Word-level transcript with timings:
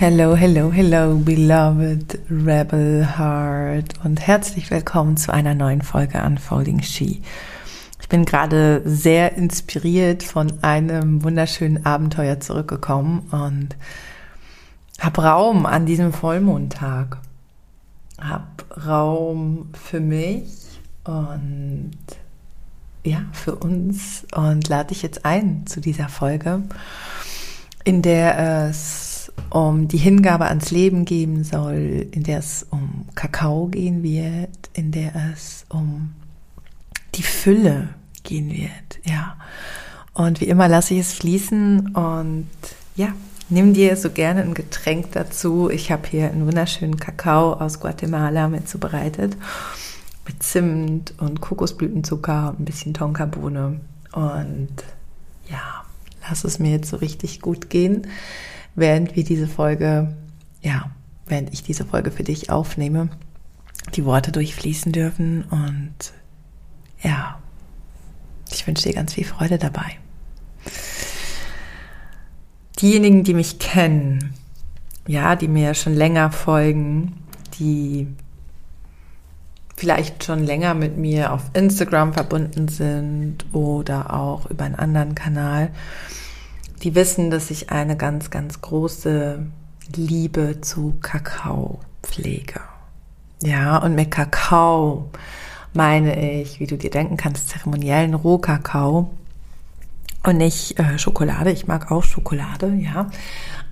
Hello, 0.00 0.36
hello, 0.36 0.70
hello, 0.70 1.16
beloved 1.16 2.20
Rebel 2.30 3.18
Heart 3.18 3.94
und 4.04 4.20
herzlich 4.24 4.70
willkommen 4.70 5.16
zu 5.16 5.34
einer 5.34 5.56
neuen 5.56 5.82
Folge 5.82 6.22
Unfolding 6.22 6.82
She. 6.82 7.20
Ich 8.00 8.08
bin 8.08 8.24
gerade 8.24 8.80
sehr 8.84 9.36
inspiriert 9.36 10.22
von 10.22 10.62
einem 10.62 11.24
wunderschönen 11.24 11.84
Abenteuer 11.84 12.38
zurückgekommen 12.38 13.26
und 13.32 13.70
habe 15.00 15.24
Raum 15.24 15.66
an 15.66 15.84
diesem 15.84 16.12
Vollmondtag. 16.12 17.18
Hab 18.20 18.66
Raum 18.86 19.70
für 19.72 19.98
mich 19.98 20.78
und 21.02 21.98
ja, 23.02 23.24
für 23.32 23.56
uns 23.56 24.24
und 24.32 24.68
lade 24.68 24.90
dich 24.90 25.02
jetzt 25.02 25.24
ein 25.24 25.66
zu 25.66 25.80
dieser 25.80 26.08
Folge, 26.08 26.62
in 27.82 28.00
der 28.02 28.68
es 28.68 29.07
um 29.50 29.88
die 29.88 29.98
Hingabe 29.98 30.46
ans 30.46 30.70
Leben 30.70 31.04
gehen 31.04 31.44
soll, 31.44 32.06
in 32.10 32.22
der 32.22 32.38
es 32.38 32.66
um 32.70 33.06
Kakao 33.14 33.66
gehen 33.66 34.02
wird, 34.02 34.70
in 34.72 34.90
der 34.92 35.12
es 35.32 35.64
um 35.68 36.14
die 37.14 37.22
Fülle 37.22 37.88
gehen 38.22 38.50
wird, 38.50 39.04
ja. 39.04 39.36
Und 40.12 40.40
wie 40.40 40.46
immer 40.46 40.68
lasse 40.68 40.94
ich 40.94 41.00
es 41.00 41.12
fließen 41.14 41.94
und 41.94 42.48
ja, 42.96 43.12
nimm 43.48 43.72
dir 43.72 43.96
so 43.96 44.10
gerne 44.10 44.42
ein 44.42 44.54
Getränk 44.54 45.12
dazu. 45.12 45.70
Ich 45.70 45.92
habe 45.92 46.08
hier 46.08 46.30
einen 46.30 46.46
wunderschönen 46.46 46.96
Kakao 46.96 47.54
aus 47.54 47.80
Guatemala 47.80 48.48
mit 48.48 48.68
zubereitet, 48.68 49.36
mit 50.26 50.42
Zimt 50.42 51.14
und 51.18 51.40
Kokosblütenzucker 51.40 52.50
und 52.50 52.60
ein 52.60 52.64
bisschen 52.64 52.94
Tonkabohne. 52.94 53.80
Und 54.12 54.74
ja, 55.48 55.84
lass 56.28 56.44
es 56.44 56.58
mir 56.58 56.72
jetzt 56.72 56.90
so 56.90 56.96
richtig 56.96 57.40
gut 57.40 57.70
gehen 57.70 58.06
während 58.78 59.16
wir 59.16 59.24
diese 59.24 59.48
Folge, 59.48 60.16
ja, 60.62 60.90
während 61.26 61.52
ich 61.52 61.62
diese 61.62 61.84
Folge 61.84 62.10
für 62.10 62.24
dich 62.24 62.50
aufnehme, 62.50 63.08
die 63.94 64.04
Worte 64.04 64.32
durchfließen 64.32 64.92
dürfen 64.92 65.44
und 65.44 66.12
ja, 67.02 67.38
ich 68.50 68.66
wünsche 68.66 68.88
dir 68.88 68.94
ganz 68.94 69.14
viel 69.14 69.24
Freude 69.24 69.58
dabei. 69.58 69.98
Diejenigen, 72.80 73.24
die 73.24 73.34
mich 73.34 73.58
kennen, 73.58 74.34
ja, 75.06 75.36
die 75.36 75.48
mir 75.48 75.74
schon 75.74 75.94
länger 75.94 76.30
folgen, 76.30 77.14
die 77.58 78.06
vielleicht 79.76 80.24
schon 80.24 80.44
länger 80.44 80.74
mit 80.74 80.96
mir 80.96 81.32
auf 81.32 81.42
Instagram 81.54 82.12
verbunden 82.12 82.68
sind 82.68 83.46
oder 83.52 84.12
auch 84.12 84.46
über 84.46 84.64
einen 84.64 84.74
anderen 84.74 85.14
Kanal, 85.14 85.70
die 86.78 86.94
wissen, 86.94 87.30
dass 87.30 87.50
ich 87.50 87.70
eine 87.70 87.96
ganz, 87.96 88.30
ganz 88.30 88.60
große 88.60 89.46
Liebe 89.94 90.60
zu 90.60 90.94
Kakao 91.00 91.80
pflege. 92.02 92.60
Ja, 93.42 93.78
und 93.78 93.94
mit 93.94 94.10
Kakao 94.10 95.10
meine 95.74 96.40
ich, 96.40 96.60
wie 96.60 96.66
du 96.66 96.76
dir 96.76 96.90
denken 96.90 97.16
kannst, 97.16 97.48
zeremoniellen 97.48 98.14
Rohkakao 98.14 99.10
und 100.24 100.36
nicht 100.36 100.78
äh, 100.78 100.98
Schokolade. 100.98 101.52
Ich 101.52 101.66
mag 101.66 101.90
auch 101.90 102.04
Schokolade, 102.04 102.74
ja, 102.74 103.10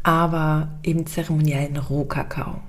aber 0.03 0.69
eben 0.83 1.07
zeremoniellen 1.07 1.77
Rohkakao. 1.77 2.61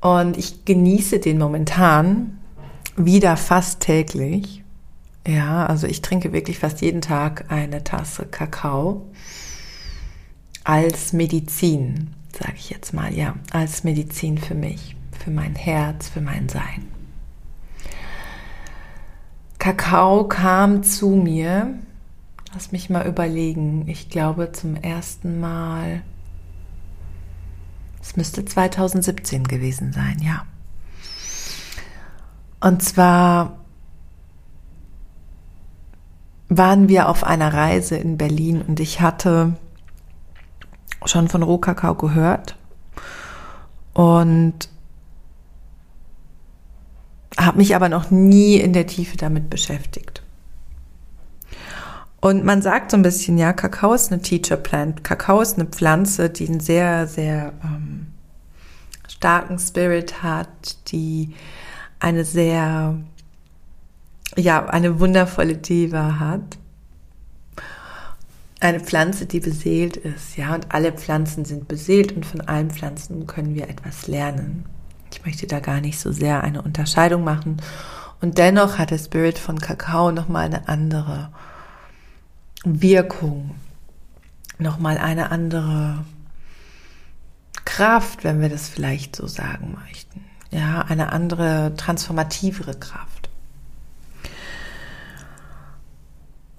Und 0.00 0.36
ich 0.36 0.64
genieße 0.64 1.20
den 1.20 1.38
momentan 1.38 2.38
wieder 2.96 3.36
fast 3.36 3.80
täglich 3.80 4.59
ja, 5.26 5.66
also 5.66 5.86
ich 5.86 6.02
trinke 6.02 6.32
wirklich 6.32 6.58
fast 6.58 6.80
jeden 6.80 7.00
Tag 7.00 7.50
eine 7.50 7.84
Tasse 7.84 8.26
Kakao 8.26 9.06
als 10.64 11.12
Medizin, 11.12 12.10
sage 12.32 12.54
ich 12.56 12.70
jetzt 12.70 12.94
mal, 12.94 13.12
ja, 13.12 13.34
als 13.50 13.84
Medizin 13.84 14.38
für 14.38 14.54
mich, 14.54 14.96
für 15.18 15.30
mein 15.30 15.54
Herz, 15.54 16.08
für 16.08 16.20
mein 16.20 16.48
Sein. 16.48 16.88
Kakao 19.58 20.26
kam 20.26 20.82
zu 20.82 21.10
mir, 21.10 21.74
lass 22.54 22.72
mich 22.72 22.88
mal 22.88 23.06
überlegen, 23.06 23.88
ich 23.88 24.08
glaube 24.08 24.52
zum 24.52 24.74
ersten 24.74 25.38
Mal, 25.38 26.02
es 28.00 28.16
müsste 28.16 28.44
2017 28.44 29.44
gewesen 29.44 29.92
sein, 29.92 30.16
ja. 30.22 30.46
Und 32.60 32.82
zwar 32.82 33.59
waren 36.50 36.88
wir 36.88 37.08
auf 37.08 37.24
einer 37.24 37.54
Reise 37.54 37.96
in 37.96 38.18
Berlin 38.18 38.60
und 38.60 38.80
ich 38.80 39.00
hatte 39.00 39.54
schon 41.06 41.28
von 41.28 41.42
Rohkakao 41.42 41.94
gehört 41.94 42.56
und 43.94 44.68
habe 47.38 47.58
mich 47.58 47.74
aber 47.76 47.88
noch 47.88 48.10
nie 48.10 48.56
in 48.56 48.72
der 48.72 48.86
Tiefe 48.86 49.16
damit 49.16 49.48
beschäftigt. 49.48 50.22
Und 52.20 52.44
man 52.44 52.60
sagt 52.60 52.90
so 52.90 52.98
ein 52.98 53.02
bisschen, 53.02 53.38
ja, 53.38 53.52
Kakao 53.52 53.94
ist 53.94 54.12
eine 54.12 54.20
Teacher 54.20 54.58
Plant. 54.58 55.04
Kakao 55.04 55.40
ist 55.40 55.58
eine 55.58 55.66
Pflanze, 55.66 56.28
die 56.28 56.48
einen 56.48 56.60
sehr, 56.60 57.06
sehr 57.06 57.54
ähm, 57.64 58.08
starken 59.08 59.58
Spirit 59.58 60.22
hat, 60.22 60.88
die 60.88 61.32
eine 61.98 62.24
sehr 62.24 62.96
ja, 64.36 64.66
eine 64.66 65.00
wundervolle 65.00 65.56
Diva 65.56 66.18
hat. 66.18 66.58
Eine 68.60 68.80
Pflanze, 68.80 69.24
die 69.26 69.40
beseelt 69.40 69.96
ist, 69.96 70.36
ja, 70.36 70.54
und 70.54 70.72
alle 70.72 70.92
Pflanzen 70.92 71.46
sind 71.46 71.66
beseelt 71.66 72.12
und 72.12 72.26
von 72.26 72.42
allen 72.42 72.70
Pflanzen 72.70 73.26
können 73.26 73.54
wir 73.54 73.68
etwas 73.68 74.06
lernen. 74.06 74.66
Ich 75.12 75.24
möchte 75.24 75.46
da 75.46 75.60
gar 75.60 75.80
nicht 75.80 75.98
so 75.98 76.12
sehr 76.12 76.44
eine 76.44 76.62
Unterscheidung 76.62 77.24
machen. 77.24 77.56
Und 78.20 78.36
dennoch 78.36 78.76
hat 78.76 78.90
der 78.90 78.98
Spirit 78.98 79.38
von 79.38 79.58
Kakao 79.58 80.12
nochmal 80.12 80.44
eine 80.44 80.68
andere 80.68 81.30
Wirkung, 82.64 83.52
nochmal 84.58 84.98
eine 84.98 85.30
andere 85.30 86.04
Kraft, 87.64 88.24
wenn 88.24 88.42
wir 88.42 88.50
das 88.50 88.68
vielleicht 88.68 89.16
so 89.16 89.26
sagen 89.26 89.78
möchten. 89.86 90.24
Ja, 90.50 90.82
eine 90.82 91.12
andere 91.12 91.72
transformativere 91.76 92.74
Kraft. 92.74 93.29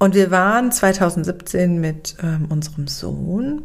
Und 0.02 0.16
wir 0.16 0.32
waren 0.32 0.72
2017 0.72 1.80
mit 1.80 2.16
ähm, 2.24 2.48
unserem 2.50 2.88
Sohn, 2.88 3.62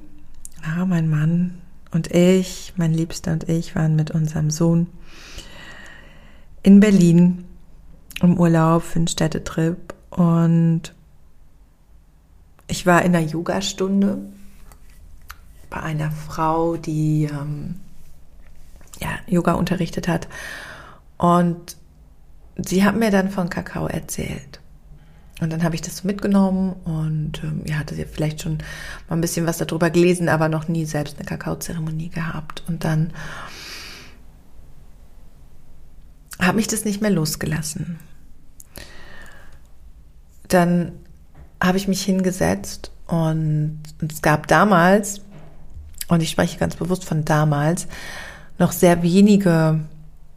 ja, 0.62 0.84
mein 0.84 1.08
Mann 1.08 1.62
und 1.92 2.14
ich, 2.14 2.74
mein 2.76 2.92
Liebster 2.92 3.32
und 3.32 3.48
ich 3.48 3.74
waren 3.74 3.96
mit 3.96 4.10
unserem 4.10 4.50
Sohn 4.50 4.86
in 6.62 6.78
Berlin 6.78 7.46
im 8.20 8.38
Urlaub 8.38 8.82
für 8.82 8.96
einen 8.96 9.08
Städtetrip. 9.08 9.94
Und 10.10 10.94
ich 12.66 12.84
war 12.84 13.00
in 13.00 13.16
einer 13.16 13.26
Yogastunde 13.26 14.18
bei 15.70 15.80
einer 15.80 16.10
Frau, 16.10 16.76
die 16.76 17.30
ähm, 17.32 17.76
ja, 19.00 19.08
Yoga 19.26 19.54
unterrichtet 19.54 20.06
hat. 20.06 20.28
Und 21.16 21.78
sie 22.58 22.84
hat 22.84 22.94
mir 22.94 23.10
dann 23.10 23.30
von 23.30 23.48
Kakao 23.48 23.86
erzählt. 23.86 24.60
Und 25.40 25.52
dann 25.52 25.62
habe 25.62 25.74
ich 25.74 25.82
das 25.82 25.98
so 25.98 26.06
mitgenommen 26.06 26.72
und 26.84 27.42
ähm, 27.44 27.62
ja, 27.66 27.76
hatte 27.76 27.94
ja 27.94 28.06
vielleicht 28.10 28.40
schon 28.40 28.58
mal 29.08 29.16
ein 29.16 29.20
bisschen 29.20 29.46
was 29.46 29.58
darüber 29.58 29.90
gelesen, 29.90 30.30
aber 30.30 30.48
noch 30.48 30.66
nie 30.66 30.86
selbst 30.86 31.18
eine 31.18 31.26
Kakaozeremonie 31.26 32.08
gehabt. 32.08 32.62
Und 32.68 32.84
dann 32.84 33.12
habe 36.40 36.60
ich 36.60 36.68
das 36.68 36.86
nicht 36.86 37.02
mehr 37.02 37.10
losgelassen. 37.10 37.98
Dann 40.48 40.92
habe 41.62 41.76
ich 41.76 41.88
mich 41.88 42.02
hingesetzt 42.02 42.90
und, 43.06 43.82
und 44.00 44.12
es 44.12 44.22
gab 44.22 44.46
damals, 44.46 45.20
und 46.08 46.22
ich 46.22 46.30
spreche 46.30 46.58
ganz 46.58 46.76
bewusst 46.76 47.04
von 47.04 47.26
damals, 47.26 47.88
noch 48.58 48.72
sehr 48.72 49.02
wenige 49.02 49.80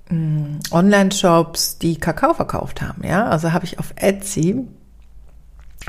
mm, 0.10 0.60
Online-Shops, 0.72 1.78
die 1.78 1.98
Kakao 1.98 2.34
verkauft 2.34 2.82
haben. 2.82 3.06
Ja, 3.06 3.28
also 3.28 3.54
habe 3.54 3.66
ich 3.66 3.80
auf 3.80 3.94
Etsy 3.96 4.68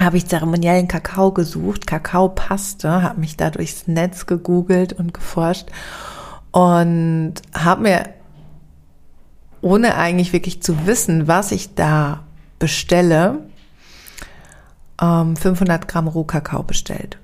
habe 0.01 0.17
ich 0.17 0.27
zeremoniellen 0.27 0.89
Kakao 0.89 1.33
gesucht, 1.33 1.87
Kakaopaste, 1.87 3.03
habe 3.03 3.21
mich 3.21 3.37
da 3.37 3.51
durchs 3.51 3.87
Netz 3.87 4.27
gegoogelt 4.27 4.95
und 4.95 5.13
geforscht 5.13 5.69
und 6.53 7.35
habe 7.55 7.83
mir, 7.83 8.09
ohne 9.61 9.97
eigentlich 9.97 10.33
wirklich 10.33 10.63
zu 10.63 10.87
wissen, 10.87 11.29
was 11.29 11.53
ich 11.53 11.75
da 11.75 12.21
bestelle, 12.59 13.41
500 14.99 15.83
ähm, 15.83 15.87
Gramm 15.87 16.09
Rohkakao 16.09 16.63
bestellt. 16.63 17.19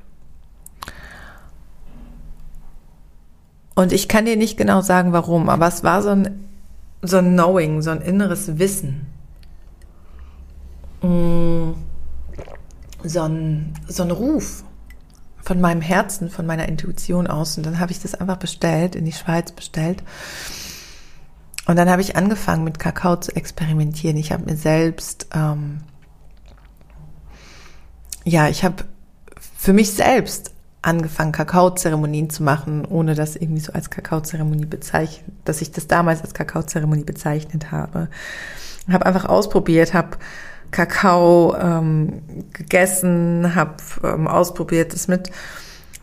Und 3.75 3.93
ich 3.93 4.08
kann 4.08 4.25
dir 4.25 4.37
nicht 4.37 4.56
genau 4.56 4.81
sagen, 4.81 5.12
warum, 5.12 5.49
aber 5.49 5.67
es 5.67 5.82
war 5.82 6.02
so 6.02 6.11
ein, 6.11 6.44
so 7.02 7.19
ein 7.19 7.32
Knowing, 7.32 7.82
so 7.82 7.90
ein 7.90 8.00
inneres 8.00 8.58
Wissen. 8.58 9.06
Mmh 11.02 11.56
so 13.08 13.23
ein, 13.23 13.75
so 13.88 14.03
ein 14.03 14.11
Ruf 14.11 14.64
von 15.43 15.61
meinem 15.61 15.81
Herzen, 15.81 16.29
von 16.29 16.47
meiner 16.47 16.69
Intuition 16.69 17.26
aus. 17.26 17.56
Und 17.56 17.67
dann 17.67 17.79
habe 17.79 17.93
ich 17.93 18.00
das 18.00 18.14
einfach 18.14 18.37
bestellt, 18.37 18.97
in 18.97 19.05
die 19.05 19.12
Schweiz 19.12 19.53
bestellt. 19.53 20.03
Und 21.67 21.76
dann 21.76 21.88
habe 21.91 22.03
ich 22.03 22.17
angefangen 22.17 22.64
mit 22.64 22.79
Kakao 22.79 23.17
zu 23.17 23.35
experimentieren. 23.35 24.17
Ich 24.17 24.32
habe 24.32 24.44
mir 24.44 24.56
selbst, 24.56 25.29
ähm, 25.35 25.79
ja, 28.25 28.49
ich 28.49 28.64
habe 28.64 28.85
für 29.56 29.73
mich 29.73 29.93
selbst 29.93 30.52
angefangen, 30.82 31.32
Kakaozeremonien 31.32 32.31
zu 32.31 32.44
machen, 32.44 32.85
ohne 32.85 33.14
das 33.14 33.35
irgendwie 33.35 33.61
so 33.61 33.73
als 33.73 33.91
Kakaozeremonie 33.91 34.67
bezeichnet, 34.67 35.35
dass 35.44 35.61
ich 35.61 35.73
das 35.73 35.88
damals 35.88 36.23
als 36.23 36.35
Kakaozeremonie 36.35 37.05
bezeichnet 37.05 37.73
habe. 37.73 38.09
Habe 38.91 39.06
einfach 39.06 39.25
ausprobiert, 39.25 39.94
habe 39.94 40.17
Kakao 40.71 41.57
ähm, 41.57 42.23
gegessen, 42.53 43.55
habe 43.55 43.77
ähm, 44.03 44.27
ausprobiert, 44.27 44.95
es 44.95 45.09
mit 45.09 45.31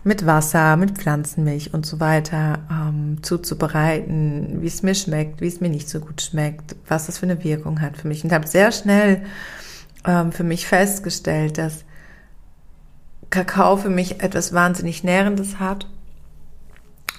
mit 0.03 0.25
Wasser, 0.25 0.75
mit 0.75 0.97
Pflanzenmilch 0.97 1.73
und 1.73 1.85
so 1.85 1.99
weiter 1.99 2.59
ähm, 2.69 3.23
zuzubereiten, 3.23 4.61
wie 4.61 4.67
es 4.67 4.83
mir 4.83 4.95
schmeckt, 4.95 5.39
wie 5.39 5.47
es 5.47 5.61
mir 5.61 5.69
nicht 5.69 5.87
so 5.87 5.99
gut 6.01 6.21
schmeckt, 6.21 6.75
was 6.87 7.05
das 7.05 7.19
für 7.19 7.25
eine 7.25 7.43
Wirkung 7.43 7.79
hat 7.81 7.97
für 7.97 8.07
mich. 8.07 8.23
Und 8.23 8.33
habe 8.33 8.45
sehr 8.45 8.71
schnell 8.71 9.23
ähm, 10.05 10.31
für 10.31 10.43
mich 10.43 10.67
festgestellt, 10.67 11.57
dass 11.57 11.85
Kakao 13.29 13.77
für 13.77 13.89
mich 13.89 14.21
etwas 14.21 14.53
wahnsinnig 14.53 15.03
Nährendes 15.03 15.59
hat 15.59 15.87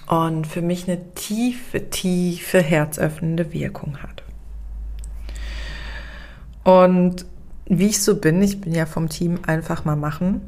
und 0.06 0.46
für 0.46 0.60
mich 0.60 0.86
eine 0.86 1.14
tiefe, 1.14 1.88
tiefe, 1.88 2.60
herzöffnende 2.60 3.52
Wirkung 3.52 3.98
hat. 4.02 4.22
Und 6.64 7.24
wie 7.66 7.86
ich 7.86 8.02
so 8.02 8.16
bin, 8.16 8.42
ich 8.42 8.60
bin 8.60 8.74
ja 8.74 8.86
vom 8.86 9.08
Team 9.08 9.40
einfach 9.46 9.84
mal 9.84 9.96
machen, 9.96 10.40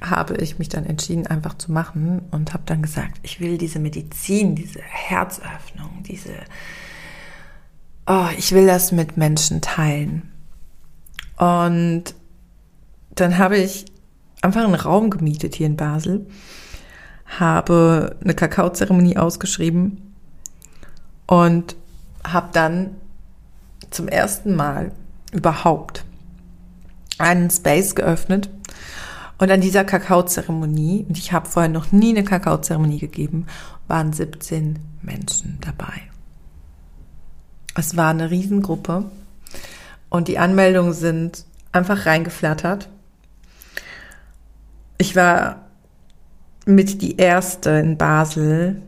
habe 0.00 0.36
ich 0.36 0.58
mich 0.58 0.68
dann 0.68 0.84
entschieden, 0.84 1.26
einfach 1.26 1.56
zu 1.58 1.72
machen 1.72 2.22
und 2.30 2.52
habe 2.52 2.62
dann 2.66 2.82
gesagt, 2.82 3.18
ich 3.22 3.40
will 3.40 3.58
diese 3.58 3.78
Medizin, 3.78 4.54
diese 4.54 4.80
Herzöffnung, 4.80 6.02
diese, 6.06 6.34
oh, 8.06 8.28
ich 8.36 8.52
will 8.52 8.66
das 8.66 8.92
mit 8.92 9.16
Menschen 9.16 9.60
teilen. 9.60 10.30
Und 11.38 12.14
dann 13.14 13.38
habe 13.38 13.56
ich 13.58 13.86
einfach 14.42 14.64
einen 14.64 14.74
Raum 14.74 15.10
gemietet 15.10 15.54
hier 15.54 15.66
in 15.66 15.76
Basel, 15.76 16.26
habe 17.38 18.16
eine 18.22 18.34
Kakaozeremonie 18.34 19.16
ausgeschrieben 19.16 20.14
und 21.26 21.76
habe 22.24 22.50
dann 22.52 22.96
zum 23.90 24.08
ersten 24.08 24.54
Mal 24.54 24.92
überhaupt 25.32 26.05
einen 27.18 27.50
Space 27.50 27.94
geöffnet 27.94 28.50
und 29.38 29.50
an 29.50 29.60
dieser 29.60 29.84
Kakaozeremonie, 29.84 31.04
und 31.08 31.18
ich 31.18 31.32
habe 31.32 31.48
vorher 31.48 31.70
noch 31.70 31.92
nie 31.92 32.10
eine 32.10 32.24
Kakaozeremonie 32.24 32.98
gegeben, 32.98 33.46
waren 33.88 34.12
17 34.12 34.78
Menschen 35.02 35.58
dabei. 35.60 36.02
Es 37.74 37.96
war 37.96 38.10
eine 38.10 38.30
Riesengruppe 38.30 39.04
und 40.08 40.28
die 40.28 40.38
Anmeldungen 40.38 40.92
sind 40.92 41.44
einfach 41.72 42.06
reingeflattert 42.06 42.88
ich 44.98 45.16
war 45.16 45.66
mit 46.64 47.02
die 47.02 47.16
erste 47.16 47.70
in 47.70 47.96
Basel, 47.96 48.82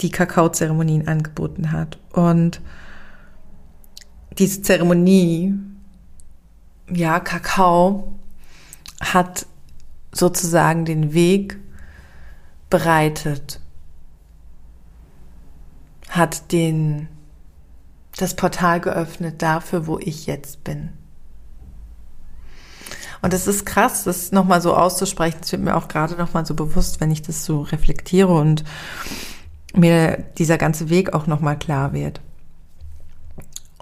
die 0.00 0.10
Kakaozeremonien 0.10 1.08
angeboten 1.08 1.72
hat. 1.72 1.98
Und 2.12 2.60
diese 4.38 4.62
Zeremonie, 4.62 5.54
ja, 6.90 7.20
Kakao, 7.20 8.14
hat 9.00 9.46
sozusagen 10.12 10.84
den 10.84 11.12
Weg 11.12 11.58
bereitet, 12.70 13.60
hat 16.08 16.52
den, 16.52 17.08
das 18.16 18.34
Portal 18.36 18.80
geöffnet 18.80 19.42
dafür, 19.42 19.86
wo 19.86 19.98
ich 19.98 20.26
jetzt 20.26 20.64
bin. 20.64 20.90
Und 23.22 23.32
es 23.32 23.46
ist 23.46 23.64
krass, 23.64 24.04
das 24.04 24.32
nochmal 24.32 24.60
so 24.60 24.76
auszusprechen. 24.76 25.38
Es 25.42 25.50
wird 25.50 25.62
mir 25.62 25.76
auch 25.76 25.88
gerade 25.88 26.14
nochmal 26.14 26.44
so 26.44 26.54
bewusst, 26.54 27.00
wenn 27.00 27.10
ich 27.10 27.22
das 27.22 27.44
so 27.44 27.62
reflektiere 27.62 28.32
und 28.32 28.64
mir 29.74 30.24
dieser 30.36 30.58
ganze 30.58 30.90
Weg 30.90 31.14
auch 31.14 31.26
nochmal 31.26 31.58
klar 31.58 31.94
wird. 31.94 32.20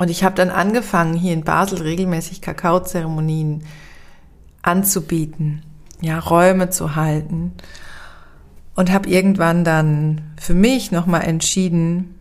Und 0.03 0.11
ich 0.11 0.25
habe 0.25 0.35
dann 0.35 0.51
angefangen, 0.51 1.15
hier 1.15 1.33
in 1.33 1.45
Basel 1.45 1.81
regelmäßig 1.81 2.41
Kakaozeremonien 2.41 3.63
anzubieten, 4.61 5.63
ja, 6.01 6.19
Räume 6.19 6.71
zu 6.71 6.97
halten 6.97 7.53
und 8.75 8.91
habe 8.91 9.09
irgendwann 9.09 9.63
dann 9.63 10.23
für 10.41 10.55
mich 10.55 10.91
nochmal 10.91 11.23
entschieden 11.23 12.17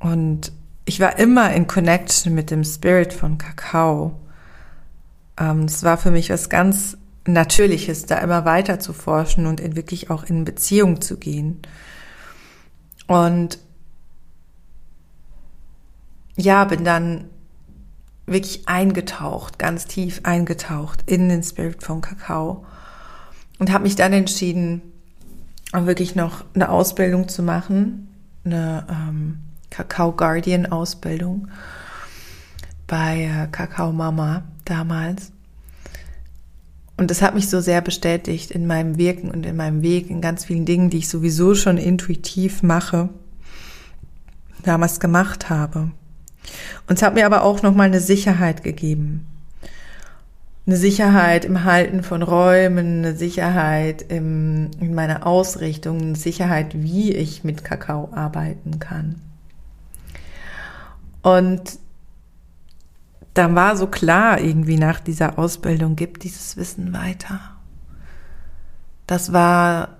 und 0.00 0.52
ich 0.86 0.98
war 0.98 1.18
immer 1.18 1.52
in 1.52 1.66
Connection 1.66 2.34
mit 2.34 2.50
dem 2.50 2.64
Spirit 2.64 3.12
von 3.12 3.36
Kakao 3.36 4.18
ähm, 5.38 5.64
es 5.64 5.82
war 5.82 5.98
für 5.98 6.10
mich 6.10 6.30
was 6.30 6.48
ganz 6.48 6.96
Natürliches, 7.26 8.06
da 8.06 8.20
immer 8.20 8.46
weiter 8.46 8.80
zu 8.80 8.94
forschen 8.94 9.44
und 9.44 9.60
in 9.60 9.76
wirklich 9.76 10.08
auch 10.08 10.24
in 10.24 10.46
Beziehung 10.46 11.02
zu 11.02 11.18
gehen. 11.18 11.60
Und 13.06 13.58
ja, 16.36 16.64
bin 16.64 16.84
dann 16.84 17.24
wirklich 18.26 18.68
eingetaucht, 18.68 19.58
ganz 19.58 19.86
tief 19.86 20.20
eingetaucht 20.24 21.04
in 21.06 21.28
den 21.28 21.42
Spirit 21.42 21.82
von 21.82 22.00
Kakao 22.00 22.66
und 23.58 23.72
habe 23.72 23.84
mich 23.84 23.96
dann 23.96 24.12
entschieden, 24.12 24.82
wirklich 25.72 26.14
noch 26.14 26.44
eine 26.54 26.70
Ausbildung 26.70 27.28
zu 27.28 27.42
machen, 27.42 28.08
eine 28.44 28.86
ähm, 28.88 29.38
Kakao 29.70 30.12
Guardian 30.12 30.66
Ausbildung 30.66 31.48
bei 32.86 33.24
äh, 33.24 33.48
Kakao 33.50 33.92
Mama 33.92 34.44
damals. 34.64 35.32
Und 36.96 37.10
das 37.10 37.20
hat 37.20 37.34
mich 37.34 37.50
so 37.50 37.60
sehr 37.60 37.82
bestätigt 37.82 38.50
in 38.50 38.66
meinem 38.66 38.96
Wirken 38.96 39.30
und 39.30 39.44
in 39.44 39.56
meinem 39.56 39.82
Weg, 39.82 40.08
in 40.08 40.22
ganz 40.22 40.46
vielen 40.46 40.64
Dingen, 40.64 40.88
die 40.88 40.98
ich 40.98 41.08
sowieso 41.08 41.54
schon 41.54 41.76
intuitiv 41.76 42.62
mache, 42.62 43.10
damals 44.62 44.98
gemacht 44.98 45.50
habe. 45.50 45.90
Und 46.88 46.96
es 46.96 47.02
hat 47.02 47.14
mir 47.14 47.26
aber 47.26 47.42
auch 47.42 47.62
nochmal 47.62 47.88
eine 47.88 48.00
Sicherheit 48.00 48.62
gegeben. 48.62 49.26
Eine 50.66 50.76
Sicherheit 50.76 51.44
im 51.44 51.64
Halten 51.64 52.02
von 52.02 52.22
Räumen, 52.22 52.98
eine 52.98 53.14
Sicherheit 53.14 54.02
im, 54.08 54.70
in 54.80 54.94
meiner 54.94 55.26
Ausrichtung, 55.26 56.00
eine 56.00 56.16
Sicherheit, 56.16 56.74
wie 56.74 57.12
ich 57.12 57.44
mit 57.44 57.62
Kakao 57.62 58.10
arbeiten 58.12 58.80
kann. 58.80 59.20
Und 61.22 61.78
dann 63.34 63.54
war 63.54 63.76
so 63.76 63.86
klar 63.86 64.40
irgendwie 64.40 64.78
nach 64.78 64.98
dieser 64.98 65.38
Ausbildung, 65.38 65.94
gibt 65.94 66.24
dieses 66.24 66.56
Wissen 66.56 66.92
weiter. 66.92 67.40
Das 69.06 69.32
war 69.32 69.96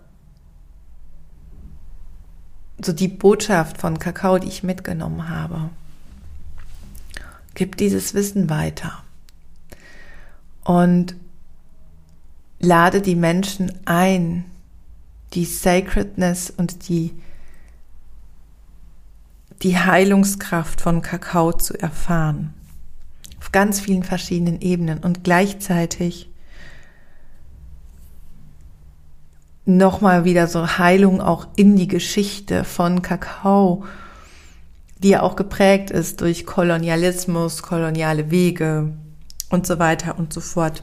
so 2.82 2.92
die 2.92 3.08
Botschaft 3.08 3.78
von 3.78 3.98
Kakao, 3.98 4.38
die 4.38 4.48
ich 4.48 4.62
mitgenommen 4.62 5.28
habe. 5.28 5.70
Gib 7.56 7.76
dieses 7.76 8.14
Wissen 8.14 8.48
weiter. 8.48 9.02
Und 10.62 11.16
lade 12.60 13.02
die 13.02 13.16
Menschen 13.16 13.72
ein, 13.84 14.44
die 15.32 15.44
Sacredness 15.44 16.50
und 16.50 16.88
die, 16.88 17.12
die 19.62 19.76
Heilungskraft 19.76 20.80
von 20.80 21.02
Kakao 21.02 21.52
zu 21.52 21.74
erfahren 21.74 22.54
auf 23.46 23.52
ganz 23.52 23.78
vielen 23.78 24.02
verschiedenen 24.02 24.60
Ebenen 24.60 24.98
und 24.98 25.22
gleichzeitig 25.22 26.28
nochmal 29.64 30.24
wieder 30.24 30.48
so 30.48 30.78
Heilung 30.78 31.20
auch 31.20 31.46
in 31.54 31.76
die 31.76 31.86
Geschichte 31.86 32.64
von 32.64 33.02
Kakao, 33.02 33.84
die 34.98 35.10
ja 35.10 35.22
auch 35.22 35.36
geprägt 35.36 35.90
ist 35.90 36.20
durch 36.20 36.46
Kolonialismus, 36.46 37.62
koloniale 37.62 38.30
Wege 38.30 38.92
und 39.50 39.66
so 39.66 39.78
weiter 39.78 40.18
und 40.18 40.32
so 40.32 40.40
fort. 40.40 40.82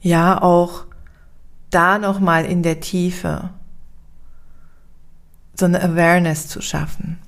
Ja, 0.00 0.40
auch 0.40 0.84
da 1.70 1.98
nochmal 1.98 2.44
in 2.44 2.62
der 2.62 2.80
Tiefe 2.80 3.50
so 5.58 5.64
eine 5.64 5.82
Awareness 5.82 6.48
zu 6.48 6.60
schaffen. 6.60 7.18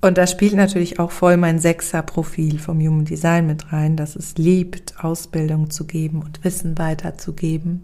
Und 0.00 0.18
da 0.18 0.26
spielt 0.26 0.54
natürlich 0.54 0.98
auch 0.98 1.12
voll 1.12 1.36
mein 1.36 1.60
Sechser-Profil 1.60 2.58
vom 2.58 2.80
Human 2.80 3.04
Design 3.04 3.46
mit 3.46 3.72
rein, 3.72 3.96
dass 3.96 4.16
es 4.16 4.36
liebt, 4.36 5.04
Ausbildung 5.04 5.70
zu 5.70 5.86
geben 5.86 6.22
und 6.22 6.42
Wissen 6.42 6.76
weiterzugeben. 6.76 7.82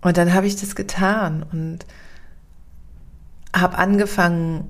Und 0.00 0.16
dann 0.16 0.34
habe 0.34 0.48
ich 0.48 0.56
das 0.56 0.74
getan 0.74 1.44
und 1.52 1.86
habe 3.54 3.78
angefangen, 3.78 4.64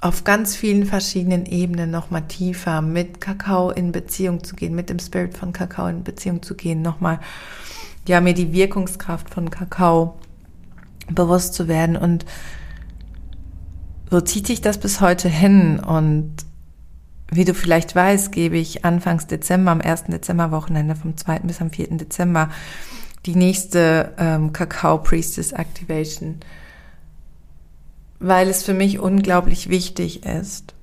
auf 0.00 0.22
ganz 0.24 0.54
vielen 0.54 0.84
verschiedenen 0.84 1.46
Ebenen 1.46 1.90
nochmal 1.90 2.26
tiefer 2.28 2.82
mit 2.82 3.22
Kakao 3.22 3.70
in 3.70 3.90
Beziehung 3.90 4.44
zu 4.44 4.54
gehen, 4.54 4.74
mit 4.74 4.90
dem 4.90 4.98
Spirit 4.98 5.34
von 5.36 5.54
Kakao 5.54 5.86
in 5.86 6.04
Beziehung 6.04 6.42
zu 6.42 6.54
gehen, 6.54 6.82
nochmal, 6.82 7.20
ja, 8.06 8.20
mir 8.20 8.34
die 8.34 8.52
Wirkungskraft 8.52 9.30
von 9.30 9.48
Kakao 9.48 10.18
bewusst 11.08 11.54
zu 11.54 11.68
werden 11.68 11.96
und 11.96 12.26
so 14.10 14.20
zieht 14.20 14.46
sich 14.46 14.60
das 14.60 14.78
bis 14.78 15.00
heute 15.00 15.28
hin 15.28 15.80
und 15.80 16.34
wie 17.30 17.44
du 17.44 17.54
vielleicht 17.54 17.96
weißt, 17.96 18.30
gebe 18.30 18.58
ich 18.58 18.84
Anfangs 18.84 19.26
Dezember, 19.26 19.70
am 19.70 19.80
1. 19.80 20.04
Dezember 20.04 20.50
Wochenende 20.50 20.94
vom 20.94 21.16
2. 21.16 21.40
bis 21.40 21.60
am 21.60 21.70
4. 21.70 21.96
Dezember 21.96 22.50
die 23.26 23.34
nächste 23.34 24.12
ähm, 24.18 24.52
Kakao 24.52 24.98
Priestess 24.98 25.52
Activation, 25.52 26.40
weil 28.26 28.48
es 28.48 28.62
für 28.62 28.74
mich 28.74 28.98
unglaublich 28.98 29.68
wichtig 29.68 30.24
ist. 30.24 30.74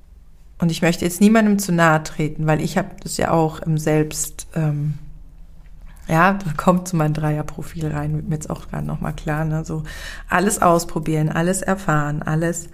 Und 0.58 0.70
ich 0.70 0.80
möchte 0.80 1.04
jetzt 1.04 1.20
niemandem 1.20 1.58
zu 1.58 1.72
nahe 1.72 2.02
treten, 2.04 2.46
weil 2.46 2.60
ich 2.60 2.78
habe 2.78 2.90
das 3.02 3.16
ja 3.16 3.32
auch 3.32 3.58
im 3.58 3.78
Selbst, 3.78 4.46
ähm, 4.54 4.94
ja, 6.06 6.34
da 6.34 6.52
kommt 6.56 6.86
zu 6.86 6.94
meinem 6.94 7.14
Dreierprofil 7.14 7.88
rein, 7.88 8.14
wird 8.14 8.28
mir 8.28 8.36
jetzt 8.36 8.48
auch 8.48 8.68
gerade 8.68 8.86
nochmal 8.86 9.14
klar, 9.14 9.44
ne? 9.44 9.64
so 9.64 9.82
alles 10.28 10.62
ausprobieren, 10.62 11.30
alles 11.30 11.62
erfahren, 11.62 12.22
alles 12.22 12.68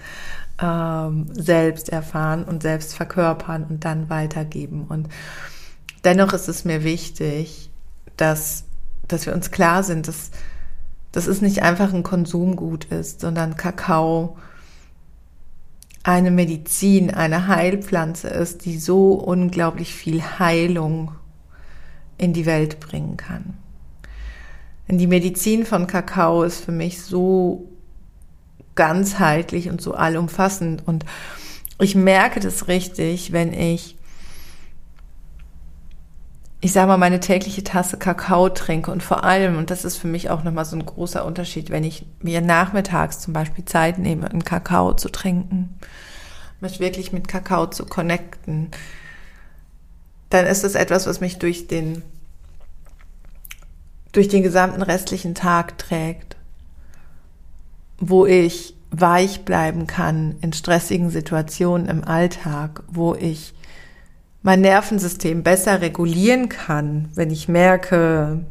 ähm, 0.61 1.29
selbst 1.33 1.89
erfahren 1.89 2.45
und 2.45 2.63
selbst 2.63 2.95
verkörpern 2.95 3.65
und 3.65 3.87
dann 3.87 4.11
weitergeben. 4.11 4.85
Und 4.87 5.09
dennoch 6.05 6.35
ist 6.35 6.49
es 6.49 6.67
mir 6.67 6.85
wichtig, 6.85 7.71
dass, 8.19 8.65
dass 9.07 9.25
wir 9.25 9.33
uns 9.33 9.51
klar 9.51 9.83
sind, 9.83 10.09
dass, 10.09 10.31
dass 11.11 11.27
es 11.27 11.41
nicht 11.41 11.63
einfach 11.63 11.95
ein 11.95 12.03
Konsumgut 12.03 12.85
ist, 12.87 13.23
sondern 13.23 13.57
Kakao 13.57 14.37
eine 16.09 16.31
Medizin, 16.31 17.11
eine 17.11 17.49
Heilpflanze 17.49 18.29
ist, 18.29 18.65
die 18.65 18.79
so 18.79 19.12
unglaublich 19.12 19.93
viel 19.93 20.23
Heilung 20.23 21.12
in 22.17 22.33
die 22.33 22.47
Welt 22.47 22.81
bringen 22.81 23.19
kann. 23.19 23.59
Denn 24.88 24.97
die 24.97 25.07
Medizin 25.07 25.67
von 25.67 25.87
Kakao 25.87 26.45
ist 26.45 26.65
für 26.65 26.73
mich 26.73 27.03
so 27.03 27.69
ganzheitlich 28.75 29.69
und 29.69 29.83
so 29.83 29.93
allumfassend. 29.93 30.83
Und 30.88 31.05
ich 31.79 31.95
merke 31.95 32.41
das 32.41 32.69
richtig, 32.69 33.33
wenn 33.33 33.53
ich, 33.53 33.98
ich 36.61 36.73
sage 36.73 36.88
mal, 36.88 36.99
meine 36.99 37.21
tägliche 37.21 37.62
Tasse 37.62 37.97
Kakao 37.97 38.49
trinke 38.49 38.91
und 38.91 39.03
vor 39.03 39.25
allem, 39.25 39.57
und 39.57 39.71
das 39.71 39.85
ist 39.85 39.97
für 39.97 40.09
mich 40.09 40.31
auch 40.31 40.43
nochmal 40.43 40.65
so 40.65 40.77
ein 40.77 40.85
großer 40.85 41.25
Unterschied, 41.25 41.71
wenn 41.71 41.85
ich 41.85 42.05
mir 42.21 42.41
nachmittags 42.41 43.21
zum 43.21 43.33
Beispiel 43.33 43.65
Zeit 43.65 43.99
nehme, 43.99 44.29
einen 44.29 44.45
Kakao 44.45 44.95
zu 44.95 45.09
trinken, 45.09 45.79
mich 46.61 46.81
wirklich 46.81 47.12
mit 47.12 47.29
Kakao 47.29 47.67
zu 47.67 47.87
connecten, 47.87 48.71
dann 50.31 50.47
ist 50.47 50.65
es 50.65 50.75
etwas, 50.75 51.07
was 51.07 51.21
mich 51.21 51.38
durch 51.38 51.69
den, 51.69 52.03
durch 54.12 54.29
den 54.29 54.43
gesamten 54.43 54.83
restlichen 54.83 55.35
Tag 55.35 55.79
trägt 55.79 56.38
wo 57.99 58.27
ich 58.27 58.75
weich 58.91 59.45
bleiben 59.45 59.87
kann 59.87 60.37
in 60.41 60.53
stressigen 60.53 61.11
Situationen 61.11 61.88
im 61.88 62.05
Alltag, 62.05 62.83
wo 62.88 63.15
ich 63.15 63.55
mein 64.42 64.61
Nervensystem 64.61 65.42
besser 65.42 65.80
regulieren 65.80 66.49
kann, 66.49 67.11
wenn 67.14 67.30
ich 67.30 67.49
merke, 67.49 68.45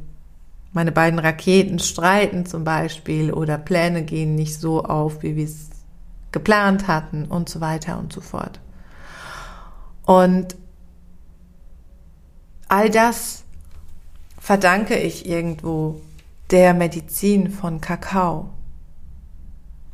meine 0.73 0.91
beiden 0.91 1.19
Raketen 1.19 1.79
streiten 1.79 2.45
zum 2.45 2.63
Beispiel 2.63 3.33
oder 3.33 3.57
Pläne 3.57 4.03
gehen 4.03 4.35
nicht 4.35 4.59
so 4.59 4.83
auf, 4.83 5.23
wie 5.23 5.35
wir 5.35 5.45
es 5.45 5.69
geplant 6.31 6.87
hatten 6.87 7.25
und 7.25 7.49
so 7.49 7.61
weiter 7.61 7.97
und 7.97 8.13
so 8.13 8.21
fort. 8.21 8.59
Und 10.05 10.55
all 12.67 12.89
das 12.89 13.43
verdanke 14.39 14.97
ich 14.97 15.27
irgendwo 15.27 16.01
der 16.51 16.73
Medizin 16.73 17.49
von 17.49 17.81
Kakao 17.81 18.49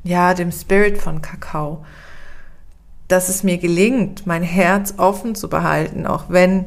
ja, 0.03 0.33
dem 0.33 0.51
Spirit 0.51 0.97
von 0.97 1.21
Kakao, 1.21 1.85
dass 3.07 3.29
es 3.29 3.43
mir 3.43 3.57
gelingt, 3.57 4.25
mein 4.25 4.43
Herz 4.43 4.95
offen 4.97 5.35
zu 5.35 5.49
behalten, 5.49 6.07
auch 6.07 6.25
wenn 6.29 6.65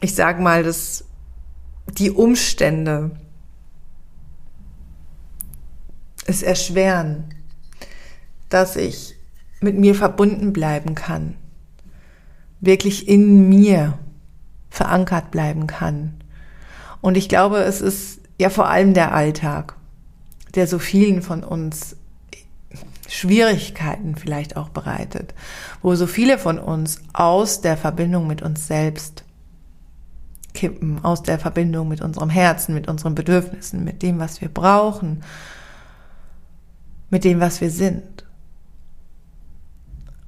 ich 0.00 0.14
sage 0.14 0.42
mal, 0.42 0.62
dass 0.62 1.04
die 1.98 2.10
Umstände 2.10 3.12
es 6.26 6.42
erschweren, 6.42 7.34
dass 8.48 8.76
ich 8.76 9.16
mit 9.60 9.78
mir 9.78 9.94
verbunden 9.94 10.52
bleiben 10.52 10.94
kann, 10.94 11.36
wirklich 12.60 13.08
in 13.08 13.48
mir 13.48 13.98
verankert 14.70 15.30
bleiben 15.30 15.66
kann. 15.66 16.22
Und 17.00 17.16
ich 17.16 17.28
glaube, 17.28 17.58
es 17.58 17.80
ist 17.80 18.20
ja 18.38 18.50
vor 18.50 18.68
allem 18.68 18.92
der 18.92 19.12
Alltag 19.12 19.76
der 20.54 20.66
so 20.66 20.78
vielen 20.78 21.20
von 21.20 21.44
uns 21.44 21.96
Schwierigkeiten 23.08 24.16
vielleicht 24.16 24.56
auch 24.56 24.68
bereitet, 24.68 25.34
wo 25.82 25.94
so 25.94 26.06
viele 26.06 26.38
von 26.38 26.58
uns 26.58 27.00
aus 27.12 27.60
der 27.60 27.76
Verbindung 27.76 28.26
mit 28.26 28.42
uns 28.42 28.66
selbst 28.66 29.24
kippen, 30.54 31.04
aus 31.04 31.22
der 31.22 31.38
Verbindung 31.38 31.88
mit 31.88 32.00
unserem 32.00 32.30
Herzen, 32.30 32.74
mit 32.74 32.88
unseren 32.88 33.14
Bedürfnissen, 33.14 33.84
mit 33.84 34.02
dem, 34.02 34.18
was 34.18 34.40
wir 34.40 34.48
brauchen, 34.48 35.22
mit 37.10 37.24
dem, 37.24 37.40
was 37.40 37.60
wir 37.60 37.70
sind. 37.70 38.24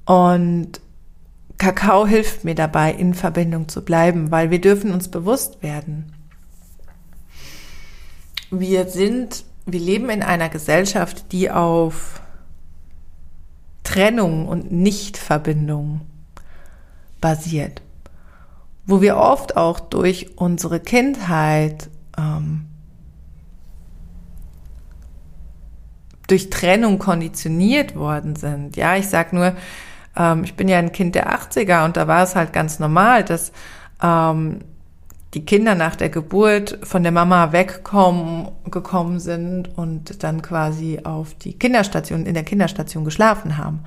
Und 0.05 0.79
Kakao 1.57 2.07
hilft 2.07 2.45
mir 2.45 2.55
dabei, 2.55 2.93
in 2.93 3.13
Verbindung 3.13 3.67
zu 3.67 3.83
bleiben, 3.83 4.31
weil 4.31 4.51
wir 4.51 4.61
dürfen 4.61 4.91
uns 4.91 5.09
bewusst 5.09 5.61
werden. 5.61 6.13
Wir 8.51 8.87
sind 8.87 9.43
wir 9.71 9.79
leben 9.79 10.09
in 10.09 10.23
einer 10.23 10.49
Gesellschaft, 10.49 11.31
die 11.31 11.51
auf 11.51 12.21
Trennung 13.89 14.47
und 14.47 14.71
Nichtverbindung 14.71 16.01
basiert, 17.19 17.81
wo 18.85 19.01
wir 19.01 19.17
oft 19.17 19.57
auch 19.57 19.79
durch 19.79 20.37
unsere 20.37 20.79
Kindheit 20.79 21.89
ähm, 22.15 22.67
durch 26.27 26.51
Trennung 26.51 26.99
konditioniert 26.99 27.95
worden 27.95 28.35
sind. 28.35 28.75
Ja, 28.75 28.95
ich 28.95 29.07
sag 29.07 29.33
nur, 29.33 29.55
ähm, 30.15 30.43
ich 30.43 30.53
bin 30.53 30.67
ja 30.67 30.77
ein 30.77 30.91
Kind 30.91 31.15
der 31.15 31.33
80er 31.33 31.85
und 31.85 31.97
da 31.97 32.07
war 32.07 32.21
es 32.21 32.35
halt 32.35 32.53
ganz 32.53 32.77
normal, 32.77 33.23
dass 33.23 33.51
ähm, 34.03 34.59
die 35.33 35.45
Kinder 35.45 35.75
nach 35.75 35.95
der 35.95 36.09
Geburt 36.09 36.79
von 36.83 37.03
der 37.03 37.11
Mama 37.11 37.51
wegkommen, 37.51 38.49
gekommen 38.71 39.19
sind 39.19 39.77
und 39.77 40.23
dann 40.23 40.41
quasi 40.41 41.01
auf 41.03 41.35
die 41.35 41.53
Kinderstation, 41.53 42.25
in 42.25 42.33
der 42.33 42.43
Kinderstation 42.43 43.05
geschlafen 43.05 43.57
haben. 43.57 43.81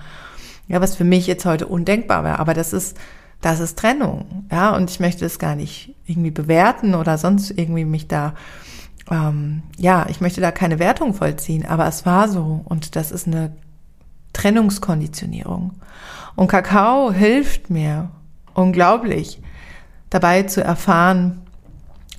Ja, 0.68 0.80
was 0.80 0.94
für 0.94 1.04
mich 1.04 1.26
jetzt 1.26 1.44
heute 1.44 1.66
undenkbar 1.66 2.22
wäre, 2.22 2.38
aber 2.38 2.54
das 2.54 2.72
ist, 2.72 2.96
das 3.40 3.58
ist 3.58 3.76
Trennung. 3.76 4.46
Ja, 4.52 4.74
und 4.76 4.88
ich 4.90 5.00
möchte 5.00 5.24
es 5.24 5.40
gar 5.40 5.56
nicht 5.56 5.96
irgendwie 6.06 6.30
bewerten 6.30 6.94
oder 6.94 7.18
sonst 7.18 7.50
irgendwie 7.50 7.84
mich 7.84 8.06
da, 8.06 8.34
ähm, 9.10 9.62
ja, 9.76 10.06
ich 10.08 10.20
möchte 10.20 10.40
da 10.40 10.52
keine 10.52 10.78
Wertung 10.78 11.12
vollziehen, 11.12 11.66
aber 11.66 11.86
es 11.88 12.06
war 12.06 12.28
so 12.28 12.60
und 12.64 12.94
das 12.94 13.10
ist 13.10 13.26
eine 13.26 13.52
Trennungskonditionierung. 14.32 15.72
Und 16.36 16.46
Kakao 16.46 17.12
hilft 17.12 17.68
mir 17.68 18.10
unglaublich 18.54 19.40
dabei 20.12 20.42
zu 20.42 20.62
erfahren, 20.62 21.40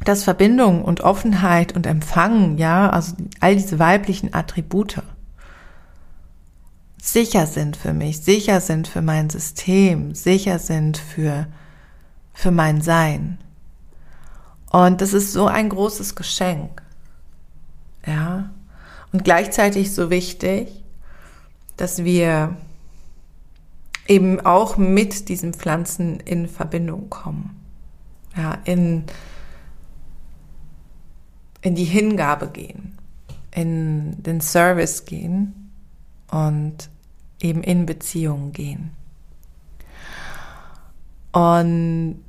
dass 0.03 0.23
Verbindung 0.23 0.83
und 0.83 1.01
Offenheit 1.01 1.75
und 1.75 1.85
Empfangen, 1.85 2.57
ja, 2.57 2.89
also 2.89 3.15
all 3.39 3.55
diese 3.55 3.79
weiblichen 3.79 4.33
Attribute 4.33 5.01
sicher 7.01 7.45
sind 7.45 7.77
für 7.77 7.93
mich, 7.93 8.21
sicher 8.21 8.61
sind 8.61 8.87
für 8.87 9.01
mein 9.01 9.29
System, 9.29 10.15
sicher 10.15 10.57
sind 10.57 10.97
für, 10.97 11.47
für 12.33 12.51
mein 12.51 12.81
Sein. 12.81 13.37
Und 14.71 15.01
das 15.01 15.13
ist 15.13 15.31
so 15.31 15.45
ein 15.45 15.69
großes 15.69 16.15
Geschenk. 16.15 16.81
Ja. 18.07 18.49
Und 19.11 19.23
gleichzeitig 19.23 19.93
so 19.93 20.09
wichtig, 20.09 20.83
dass 21.77 22.03
wir 22.03 22.57
eben 24.07 24.39
auch 24.41 24.77
mit 24.77 25.29
diesen 25.29 25.53
Pflanzen 25.53 26.19
in 26.19 26.47
Verbindung 26.47 27.09
kommen 27.11 27.62
ja, 28.35 28.57
in, 28.65 29.03
in 31.61 31.75
die 31.75 31.83
Hingabe 31.83 32.47
gehen, 32.47 32.97
in 33.51 34.21
den 34.23 34.41
Service 34.41 35.05
gehen 35.05 35.71
und 36.31 36.89
eben 37.41 37.63
in 37.63 37.85
Beziehungen 37.85 38.51
gehen. 38.51 38.91
Und 41.31 42.23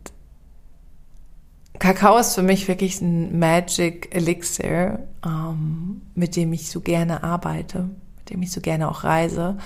Kakao 1.78 2.16
ist 2.18 2.34
für 2.34 2.42
mich 2.42 2.68
wirklich 2.68 3.00
ein 3.00 3.38
Magic 3.38 4.14
Elixir, 4.14 5.06
ähm, 5.24 6.02
mit 6.14 6.36
dem 6.36 6.52
ich 6.52 6.70
so 6.70 6.80
gerne 6.80 7.22
arbeite, 7.22 7.90
mit 8.18 8.30
dem 8.30 8.42
ich 8.42 8.52
so 8.52 8.60
gerne 8.60 8.88
auch 8.88 9.04
reise. 9.04 9.58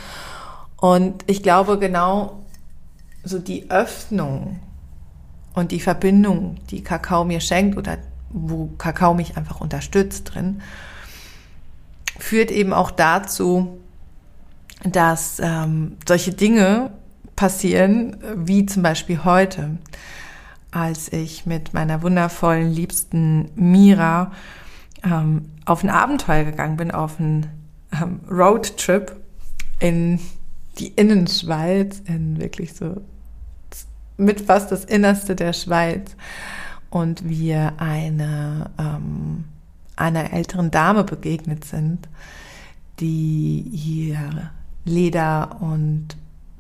Und 0.77 1.25
ich 1.29 1.43
glaube 1.43 1.79
genau 1.79 2.45
so 3.23 3.39
die 3.39 3.71
Öffnung 3.71 4.59
und 5.55 5.73
die 5.73 5.81
Verbindung, 5.81 6.57
die 6.71 6.83
Kakao 6.83 7.25
mir 7.25 7.41
schenkt 7.41 7.77
oder 7.77 7.99
wo 8.31 8.67
Kakao 8.79 9.15
mich 9.15 9.37
einfach 9.37 9.61
unterstützt 9.61 10.35
drin, 10.35 10.61
führt 12.19 12.51
eben 12.51 12.73
auch 12.73 12.91
dazu, 12.91 13.79
dass 14.85 15.41
ähm, 15.43 15.97
solche 16.07 16.33
Dinge 16.33 16.91
passieren, 17.37 18.17
wie 18.37 18.67
zum 18.67 18.83
Beispiel 18.83 19.25
heute, 19.25 19.79
als 20.71 21.13
ich 21.13 21.47
mit 21.47 21.73
meiner 21.73 22.03
wundervollen, 22.03 22.71
liebsten 22.71 23.51
Mira 23.55 24.33
ähm, 25.05 25.51
auf 25.65 25.83
ein 25.83 25.91
Abenteuer 25.91 26.45
gegangen 26.45 26.77
bin, 26.77 26.91
auf 26.91 27.19
einen 27.19 27.47
ähm, 27.93 28.21
Roadtrip 28.31 29.17
in 29.81 30.21
die 30.79 30.89
Innenschweiz, 30.89 32.03
in 32.07 32.41
wirklich 32.41 32.75
so 32.75 33.03
mit 34.19 34.43
fast 34.43 34.71
das 34.71 34.85
Innerste 34.85 35.35
der 35.35 35.55
Schweiz. 35.55 36.15
Und 36.91 37.29
wir 37.29 37.75
eine 37.79 38.71
ähm, 38.79 39.45
einer 39.99 40.33
älteren 40.33 40.71
Dame 40.71 41.05
begegnet 41.05 41.65
sind, 41.65 42.09
die 43.01 43.69
hier 43.73 44.51
Leder 44.85 45.59
und 45.61 46.17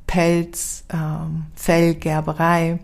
Pelz, 0.06 0.84
ähm, 0.92 1.46
Fellgerberei 1.54 2.80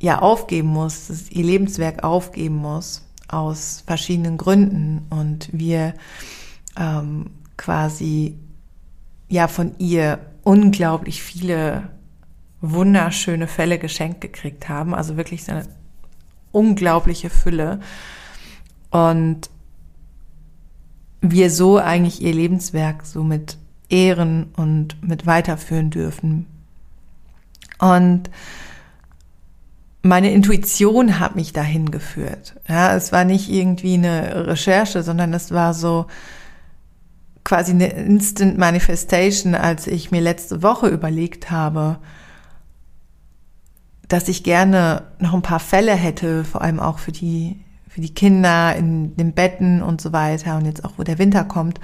ja 0.00 0.20
aufgeben 0.20 0.68
muss, 0.68 1.30
ihr 1.30 1.44
Lebenswerk 1.44 2.04
aufgeben 2.04 2.56
muss 2.56 3.04
aus 3.28 3.82
verschiedenen 3.86 4.36
Gründen. 4.36 5.06
Und 5.10 5.48
wir 5.52 5.94
ähm, 6.76 7.30
quasi 7.56 8.38
ja 9.28 9.48
von 9.48 9.74
ihr 9.78 10.20
unglaublich 10.42 11.22
viele 11.22 11.90
wunderschöne 12.60 13.46
Fälle 13.46 13.78
geschenkt 13.78 14.20
gekriegt 14.20 14.68
haben, 14.68 14.94
also 14.94 15.16
wirklich 15.16 15.48
eine 15.50 15.66
unglaubliche 16.50 17.30
Fülle 17.30 17.80
und 18.90 19.50
wir 21.20 21.50
so 21.50 21.78
eigentlich 21.78 22.22
ihr 22.22 22.32
Lebenswerk 22.32 23.04
so 23.04 23.22
mit 23.22 23.58
ehren 23.88 24.48
und 24.56 25.02
mit 25.02 25.26
weiterführen 25.26 25.90
dürfen. 25.90 26.46
Und 27.78 28.30
meine 30.02 30.32
Intuition 30.32 31.18
hat 31.18 31.36
mich 31.36 31.52
dahin 31.52 31.90
geführt. 31.90 32.54
Ja, 32.68 32.94
es 32.94 33.12
war 33.12 33.24
nicht 33.24 33.48
irgendwie 33.50 33.94
eine 33.94 34.46
Recherche, 34.46 35.02
sondern 35.02 35.32
es 35.34 35.50
war 35.50 35.74
so 35.74 36.06
quasi 37.44 37.72
eine 37.72 37.88
Instant 37.88 38.58
Manifestation, 38.58 39.54
als 39.54 39.86
ich 39.86 40.10
mir 40.10 40.20
letzte 40.20 40.62
Woche 40.62 40.88
überlegt 40.88 41.50
habe, 41.50 41.98
dass 44.08 44.28
ich 44.28 44.42
gerne 44.42 45.02
noch 45.18 45.34
ein 45.34 45.42
paar 45.42 45.60
Fälle 45.60 45.94
hätte, 45.94 46.44
vor 46.44 46.62
allem 46.62 46.80
auch 46.80 46.98
für 46.98 47.12
die, 47.12 47.62
für 47.88 48.00
die 48.00 48.14
Kinder 48.14 48.74
in 48.74 49.14
den 49.16 49.32
Betten 49.32 49.82
und 49.82 50.00
so 50.00 50.12
weiter 50.12 50.56
und 50.56 50.64
jetzt 50.64 50.84
auch, 50.84 50.92
wo 50.96 51.02
der 51.02 51.18
Winter 51.18 51.44
kommt, 51.44 51.78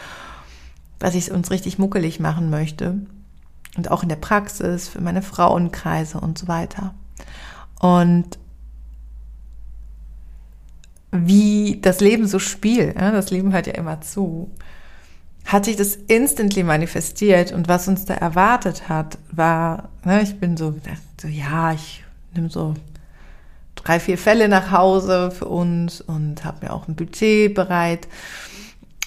was 1.01 1.15
ich 1.15 1.31
uns 1.31 1.51
richtig 1.51 1.79
muckelig 1.79 2.21
machen 2.21 2.49
möchte. 2.49 3.07
Und 3.77 3.91
auch 3.91 4.03
in 4.03 4.09
der 4.09 4.17
Praxis, 4.17 4.89
für 4.89 5.01
meine 5.01 5.21
Frauenkreise 5.21 6.19
und 6.21 6.39
so 6.39 6.49
weiter. 6.49 6.95
Und 7.79 8.39
wie 11.11 11.81
das 11.81 12.01
Leben 12.01 12.27
so 12.27 12.39
spielt, 12.39 12.97
ja, 12.97 13.11
das 13.11 13.31
Leben 13.31 13.53
hört 13.53 13.67
ja 13.67 13.75
immer 13.75 14.01
zu, 14.01 14.51
hat 15.45 15.67
sich 15.67 15.77
das 15.77 15.97
instantly 15.97 16.63
manifestiert 16.63 17.53
und 17.53 17.69
was 17.69 17.87
uns 17.87 18.05
da 18.05 18.15
erwartet 18.15 18.89
hat, 18.89 19.19
war, 19.31 19.91
ne, 20.05 20.23
ich 20.23 20.41
bin 20.41 20.57
so, 20.57 20.75
so 21.21 21.29
ja, 21.29 21.73
ich 21.73 22.04
nehme 22.35 22.51
so 22.51 22.75
drei, 23.75 24.01
vier 24.01 24.19
Fälle 24.19 24.49
nach 24.49 24.71
Hause 24.71 25.31
für 25.31 25.47
uns 25.47 26.01
und 26.01 26.45
habe 26.45 26.67
mir 26.67 26.73
auch 26.73 26.89
ein 26.89 26.97
Budget 26.97 27.55
bereit, 27.55 28.09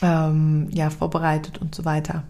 ähm, 0.02 0.69
ja, 0.71 0.89
vorbereitet 0.89 1.58
und 1.58 1.73
so 1.73 1.86
weiter. 1.86 2.23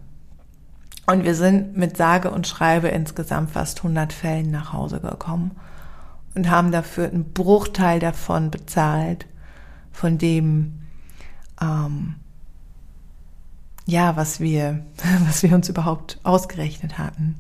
Und 1.05 1.23
wir 1.23 1.35
sind 1.35 1.77
mit 1.77 1.95
sage 1.95 2.31
und 2.31 2.47
schreibe 2.47 2.89
insgesamt 2.89 3.51
fast 3.51 3.79
100 3.79 4.11
Fällen 4.11 4.51
nach 4.51 4.73
Hause 4.73 4.99
gekommen 4.99 5.51
und 6.35 6.49
haben 6.49 6.71
dafür 6.71 7.07
einen 7.07 7.31
Bruchteil 7.33 7.99
davon 7.99 8.51
bezahlt, 8.51 9.25
von 9.91 10.17
dem, 10.17 10.81
ähm, 11.61 12.15
ja, 13.85 14.15
was 14.15 14.39
wir, 14.39 14.85
was 15.27 15.43
wir 15.43 15.53
uns 15.55 15.69
überhaupt 15.69 16.19
ausgerechnet 16.23 16.97
hatten. 16.97 17.39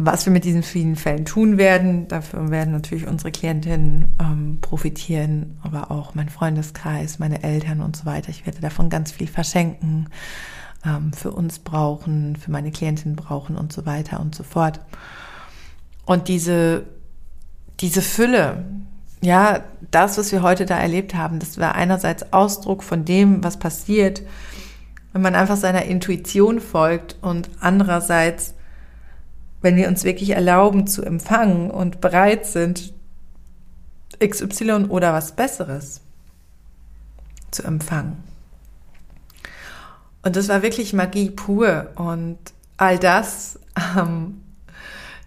Was 0.00 0.26
wir 0.26 0.32
mit 0.32 0.44
diesen 0.44 0.62
vielen 0.62 0.94
Fällen 0.94 1.24
tun 1.24 1.58
werden, 1.58 2.06
dafür 2.06 2.50
werden 2.50 2.72
natürlich 2.72 3.08
unsere 3.08 3.32
Klientinnen 3.32 4.14
ähm, 4.20 4.58
profitieren, 4.60 5.58
aber 5.62 5.90
auch 5.90 6.14
mein 6.14 6.28
Freundeskreis, 6.28 7.18
meine 7.18 7.42
Eltern 7.42 7.80
und 7.80 7.96
so 7.96 8.06
weiter. 8.06 8.30
Ich 8.30 8.46
werde 8.46 8.60
davon 8.60 8.90
ganz 8.90 9.10
viel 9.10 9.26
verschenken, 9.26 10.08
ähm, 10.86 11.12
für 11.12 11.32
uns 11.32 11.58
brauchen, 11.58 12.36
für 12.36 12.52
meine 12.52 12.70
Klientinnen 12.70 13.16
brauchen 13.16 13.56
und 13.56 13.72
so 13.72 13.86
weiter 13.86 14.20
und 14.20 14.36
so 14.36 14.44
fort. 14.44 14.78
Und 16.06 16.28
diese, 16.28 16.86
diese 17.80 18.00
Fülle, 18.00 18.66
ja, 19.20 19.64
das, 19.90 20.16
was 20.16 20.30
wir 20.30 20.42
heute 20.42 20.64
da 20.64 20.78
erlebt 20.78 21.16
haben, 21.16 21.40
das 21.40 21.58
war 21.58 21.74
einerseits 21.74 22.32
Ausdruck 22.32 22.84
von 22.84 23.04
dem, 23.04 23.42
was 23.42 23.58
passiert, 23.58 24.22
wenn 25.12 25.22
man 25.22 25.34
einfach 25.34 25.56
seiner 25.56 25.86
Intuition 25.86 26.60
folgt 26.60 27.16
und 27.20 27.50
andererseits, 27.58 28.54
wenn 29.60 29.76
wir 29.76 29.88
uns 29.88 30.04
wirklich 30.04 30.30
erlauben 30.30 30.86
zu 30.86 31.02
empfangen 31.02 31.70
und 31.70 32.00
bereit 32.00 32.46
sind, 32.46 32.94
XY 34.24 34.86
oder 34.88 35.12
was 35.12 35.32
Besseres 35.32 36.00
zu 37.50 37.62
empfangen. 37.64 38.22
Und 40.22 40.36
das 40.36 40.48
war 40.48 40.62
wirklich 40.62 40.92
Magie 40.92 41.30
pur 41.30 41.90
und 41.96 42.38
all 42.76 42.98
das 42.98 43.58
ähm, 43.96 44.42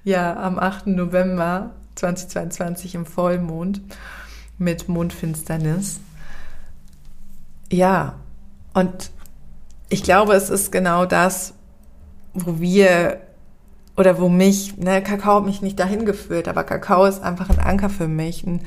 ja, 0.04 0.36
am 0.36 0.60
8. 0.60 0.88
November 0.88 1.72
2022 1.96 2.96
im 2.96 3.06
Vollmond 3.06 3.82
mit 4.58 4.89
Mondfinsternis. 4.89 6.00
Ja, 7.72 8.15
und 8.74 9.12
ich 9.89 10.04
glaube, 10.04 10.34
es 10.34 10.50
ist 10.50 10.72
genau 10.72 11.06
das, 11.06 11.54
wo 12.34 12.60
wir 12.60 13.22
oder 13.97 14.19
wo 14.19 14.30
mich, 14.30 14.77
ne, 14.77 15.04
Kakao 15.04 15.38
hat 15.38 15.45
mich 15.45 15.62
nicht 15.62 15.80
dahin 15.80 16.06
geführt, 16.06 16.47
aber 16.47 16.63
Kakao 16.63 17.06
ist 17.06 17.21
einfach 17.21 17.49
ein 17.49 17.60
Anker 17.60 17.89
für 17.89 18.08
mich, 18.08 18.45
ein, 18.45 18.62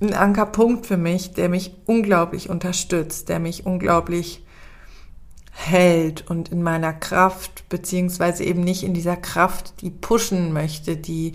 ein 0.00 0.14
Ankerpunkt 0.14 0.86
für 0.86 0.96
mich, 0.96 1.34
der 1.34 1.48
mich 1.48 1.74
unglaublich 1.86 2.50
unterstützt, 2.50 3.28
der 3.28 3.38
mich 3.38 3.66
unglaublich 3.66 4.44
hält 5.52 6.28
und 6.30 6.48
in 6.48 6.62
meiner 6.62 6.92
Kraft, 6.92 7.68
beziehungsweise 7.68 8.44
eben 8.44 8.62
nicht 8.62 8.82
in 8.82 8.94
dieser 8.94 9.16
Kraft, 9.16 9.82
die 9.82 9.90
pushen 9.90 10.52
möchte, 10.52 10.96
die 10.96 11.34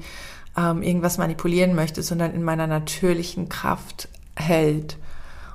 ähm, 0.57 0.81
irgendwas 0.81 1.17
manipulieren 1.17 1.75
möchte, 1.75 2.01
sondern 2.01 2.33
in 2.33 2.43
meiner 2.43 2.67
natürlichen 2.67 3.49
Kraft 3.49 4.07
hält. 4.35 4.97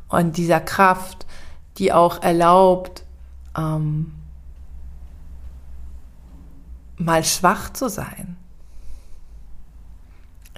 Und 0.08 0.36
dieser 0.36 0.60
Kraft, 0.60 1.26
die 1.78 1.92
auch 1.92 2.22
erlaubt, 2.22 3.04
ähm, 3.56 4.12
mal 7.00 7.24
schwach 7.24 7.72
zu 7.72 7.88
sein. 7.88 8.36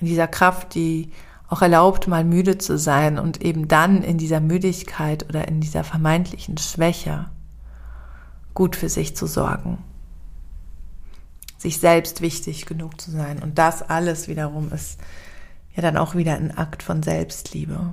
In 0.00 0.06
dieser 0.06 0.28
Kraft, 0.28 0.74
die 0.74 1.12
auch 1.48 1.62
erlaubt, 1.62 2.08
mal 2.08 2.24
müde 2.24 2.58
zu 2.58 2.78
sein 2.78 3.18
und 3.18 3.42
eben 3.42 3.68
dann 3.68 4.02
in 4.02 4.18
dieser 4.18 4.40
Müdigkeit 4.40 5.28
oder 5.28 5.48
in 5.48 5.60
dieser 5.60 5.84
vermeintlichen 5.84 6.58
Schwäche 6.58 7.26
gut 8.54 8.74
für 8.74 8.88
sich 8.88 9.14
zu 9.16 9.26
sorgen, 9.26 9.78
sich 11.58 11.78
selbst 11.78 12.20
wichtig 12.20 12.66
genug 12.66 13.00
zu 13.00 13.10
sein. 13.10 13.42
Und 13.42 13.58
das 13.58 13.82
alles 13.82 14.28
wiederum 14.28 14.72
ist 14.72 14.98
ja 15.74 15.82
dann 15.82 15.96
auch 15.96 16.14
wieder 16.14 16.34
ein 16.34 16.56
Akt 16.56 16.82
von 16.82 17.02
Selbstliebe, 17.02 17.92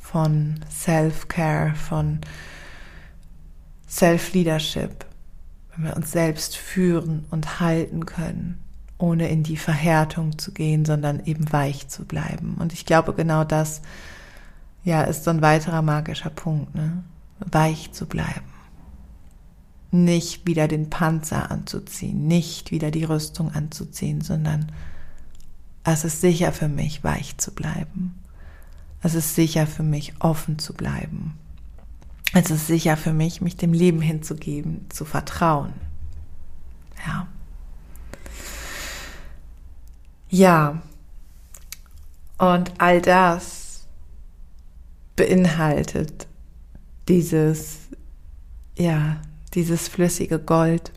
von 0.00 0.60
Self-Care, 0.70 1.74
von 1.74 2.20
Self-Leadership, 3.88 5.04
wenn 5.76 5.84
wir 5.84 5.96
uns 5.96 6.12
selbst 6.12 6.56
führen 6.56 7.24
und 7.30 7.60
halten 7.60 8.06
können, 8.06 8.60
ohne 8.98 9.28
in 9.28 9.42
die 9.42 9.56
Verhärtung 9.56 10.38
zu 10.38 10.52
gehen, 10.52 10.84
sondern 10.84 11.24
eben 11.24 11.52
weich 11.52 11.88
zu 11.88 12.04
bleiben. 12.04 12.56
Und 12.58 12.72
ich 12.72 12.86
glaube, 12.86 13.14
genau 13.14 13.44
das 13.44 13.82
ja 14.84 15.02
ist 15.02 15.24
so 15.24 15.30
ein 15.30 15.42
weiterer 15.42 15.82
magischer 15.82 16.30
Punkt, 16.30 16.74
ne? 16.74 17.02
weich 17.38 17.92
zu 17.92 18.06
bleiben 18.06 18.54
nicht 19.94 20.46
wieder 20.46 20.66
den 20.66 20.90
Panzer 20.90 21.50
anzuziehen, 21.50 22.26
nicht 22.26 22.72
wieder 22.72 22.90
die 22.90 23.04
Rüstung 23.04 23.52
anzuziehen, 23.54 24.20
sondern 24.20 24.72
es 25.84 26.04
ist 26.04 26.20
sicher 26.20 26.52
für 26.52 26.68
mich, 26.68 27.04
weich 27.04 27.38
zu 27.38 27.52
bleiben. 27.52 28.18
Es 29.02 29.14
ist 29.14 29.34
sicher 29.36 29.66
für 29.66 29.84
mich, 29.84 30.14
offen 30.18 30.58
zu 30.58 30.74
bleiben. 30.74 31.38
Es 32.34 32.50
ist 32.50 32.66
sicher 32.66 32.96
für 32.96 33.12
mich, 33.12 33.40
mich 33.40 33.56
dem 33.56 33.72
Leben 33.72 34.00
hinzugeben, 34.00 34.86
zu 34.90 35.04
vertrauen. 35.04 35.72
Ja. 37.06 37.28
Ja. 40.30 40.82
Und 42.38 42.72
all 42.78 43.00
das 43.00 43.86
beinhaltet 45.14 46.26
dieses, 47.08 47.78
ja, 48.76 49.20
dieses 49.54 49.86
flüssige 49.86 50.40
Gold. 50.40 50.92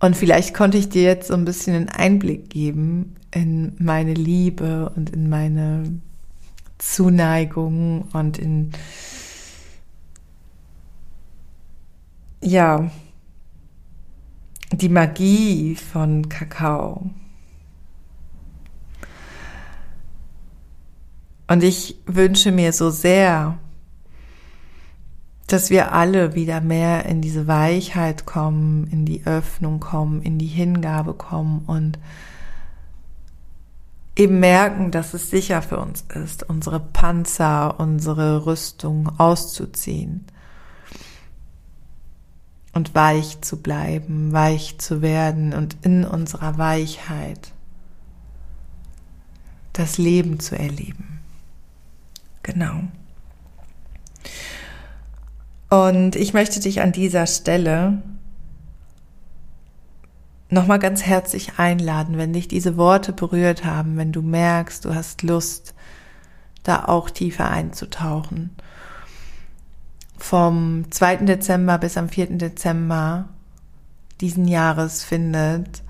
Und 0.00 0.16
vielleicht 0.16 0.54
konnte 0.54 0.78
ich 0.78 0.88
dir 0.88 1.02
jetzt 1.02 1.28
so 1.28 1.34
ein 1.34 1.44
bisschen 1.44 1.76
einen 1.76 1.88
Einblick 1.88 2.50
geben 2.50 3.14
in 3.30 3.76
meine 3.78 4.14
Liebe 4.14 4.90
und 4.96 5.10
in 5.10 5.28
meine 5.28 6.00
Zuneigung 6.82 8.02
und 8.12 8.38
in, 8.38 8.72
ja, 12.42 12.90
die 14.72 14.88
Magie 14.88 15.76
von 15.76 16.28
Kakao. 16.28 17.10
Und 21.46 21.62
ich 21.62 21.96
wünsche 22.06 22.50
mir 22.50 22.72
so 22.72 22.90
sehr, 22.90 23.58
dass 25.46 25.70
wir 25.70 25.92
alle 25.92 26.34
wieder 26.34 26.60
mehr 26.60 27.06
in 27.06 27.20
diese 27.20 27.46
Weichheit 27.46 28.26
kommen, 28.26 28.88
in 28.88 29.04
die 29.04 29.24
Öffnung 29.24 29.78
kommen, 29.78 30.20
in 30.22 30.38
die 30.38 30.46
Hingabe 30.46 31.14
kommen 31.14 31.62
und 31.66 31.98
eben 34.16 34.40
merken, 34.40 34.90
dass 34.90 35.14
es 35.14 35.30
sicher 35.30 35.62
für 35.62 35.78
uns 35.78 36.04
ist, 36.14 36.48
unsere 36.48 36.80
Panzer, 36.80 37.78
unsere 37.80 38.46
Rüstung 38.46 39.08
auszuziehen 39.18 40.26
und 42.72 42.94
weich 42.94 43.40
zu 43.40 43.62
bleiben, 43.62 44.32
weich 44.32 44.78
zu 44.78 45.02
werden 45.02 45.52
und 45.52 45.76
in 45.82 46.04
unserer 46.04 46.58
Weichheit 46.58 47.52
das 49.72 49.98
Leben 49.98 50.40
zu 50.40 50.58
erleben. 50.58 51.20
Genau. 52.42 52.82
Und 55.70 56.16
ich 56.16 56.34
möchte 56.34 56.60
dich 56.60 56.82
an 56.82 56.92
dieser 56.92 57.26
Stelle 57.26 58.02
nochmal 60.52 60.78
ganz 60.78 61.02
herzlich 61.02 61.58
einladen, 61.58 62.18
wenn 62.18 62.32
dich 62.32 62.46
diese 62.46 62.76
Worte 62.76 63.12
berührt 63.12 63.64
haben, 63.64 63.96
wenn 63.96 64.12
du 64.12 64.22
merkst, 64.22 64.84
du 64.84 64.94
hast 64.94 65.22
Lust, 65.22 65.74
da 66.62 66.84
auch 66.84 67.10
tiefer 67.10 67.50
einzutauchen. 67.50 68.50
Vom 70.18 70.84
2. 70.90 71.16
Dezember 71.16 71.78
bis 71.78 71.96
am 71.96 72.08
4. 72.08 72.38
Dezember 72.38 73.28
diesen 74.20 74.46
Jahres 74.46 75.02
findet 75.02 75.82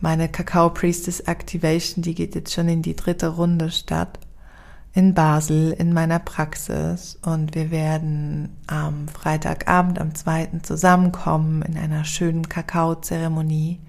meine 0.00 0.28
Kakao 0.28 0.70
Priestess 0.70 1.20
Activation, 1.20 2.02
die 2.02 2.14
geht 2.14 2.34
jetzt 2.34 2.52
schon 2.52 2.68
in 2.68 2.82
die 2.82 2.96
dritte 2.96 3.28
Runde 3.28 3.70
statt 3.70 4.18
in 4.94 5.12
Basel 5.12 5.72
in 5.72 5.92
meiner 5.92 6.20
Praxis 6.20 7.18
und 7.22 7.56
wir 7.56 7.72
werden 7.72 8.56
am 8.68 9.08
Freitagabend, 9.08 9.98
am 9.98 10.14
2. 10.14 10.60
zusammenkommen 10.62 11.62
in 11.62 11.76
einer 11.76 12.04
schönen 12.04 12.48
Kakaozeremonie. 12.48 13.80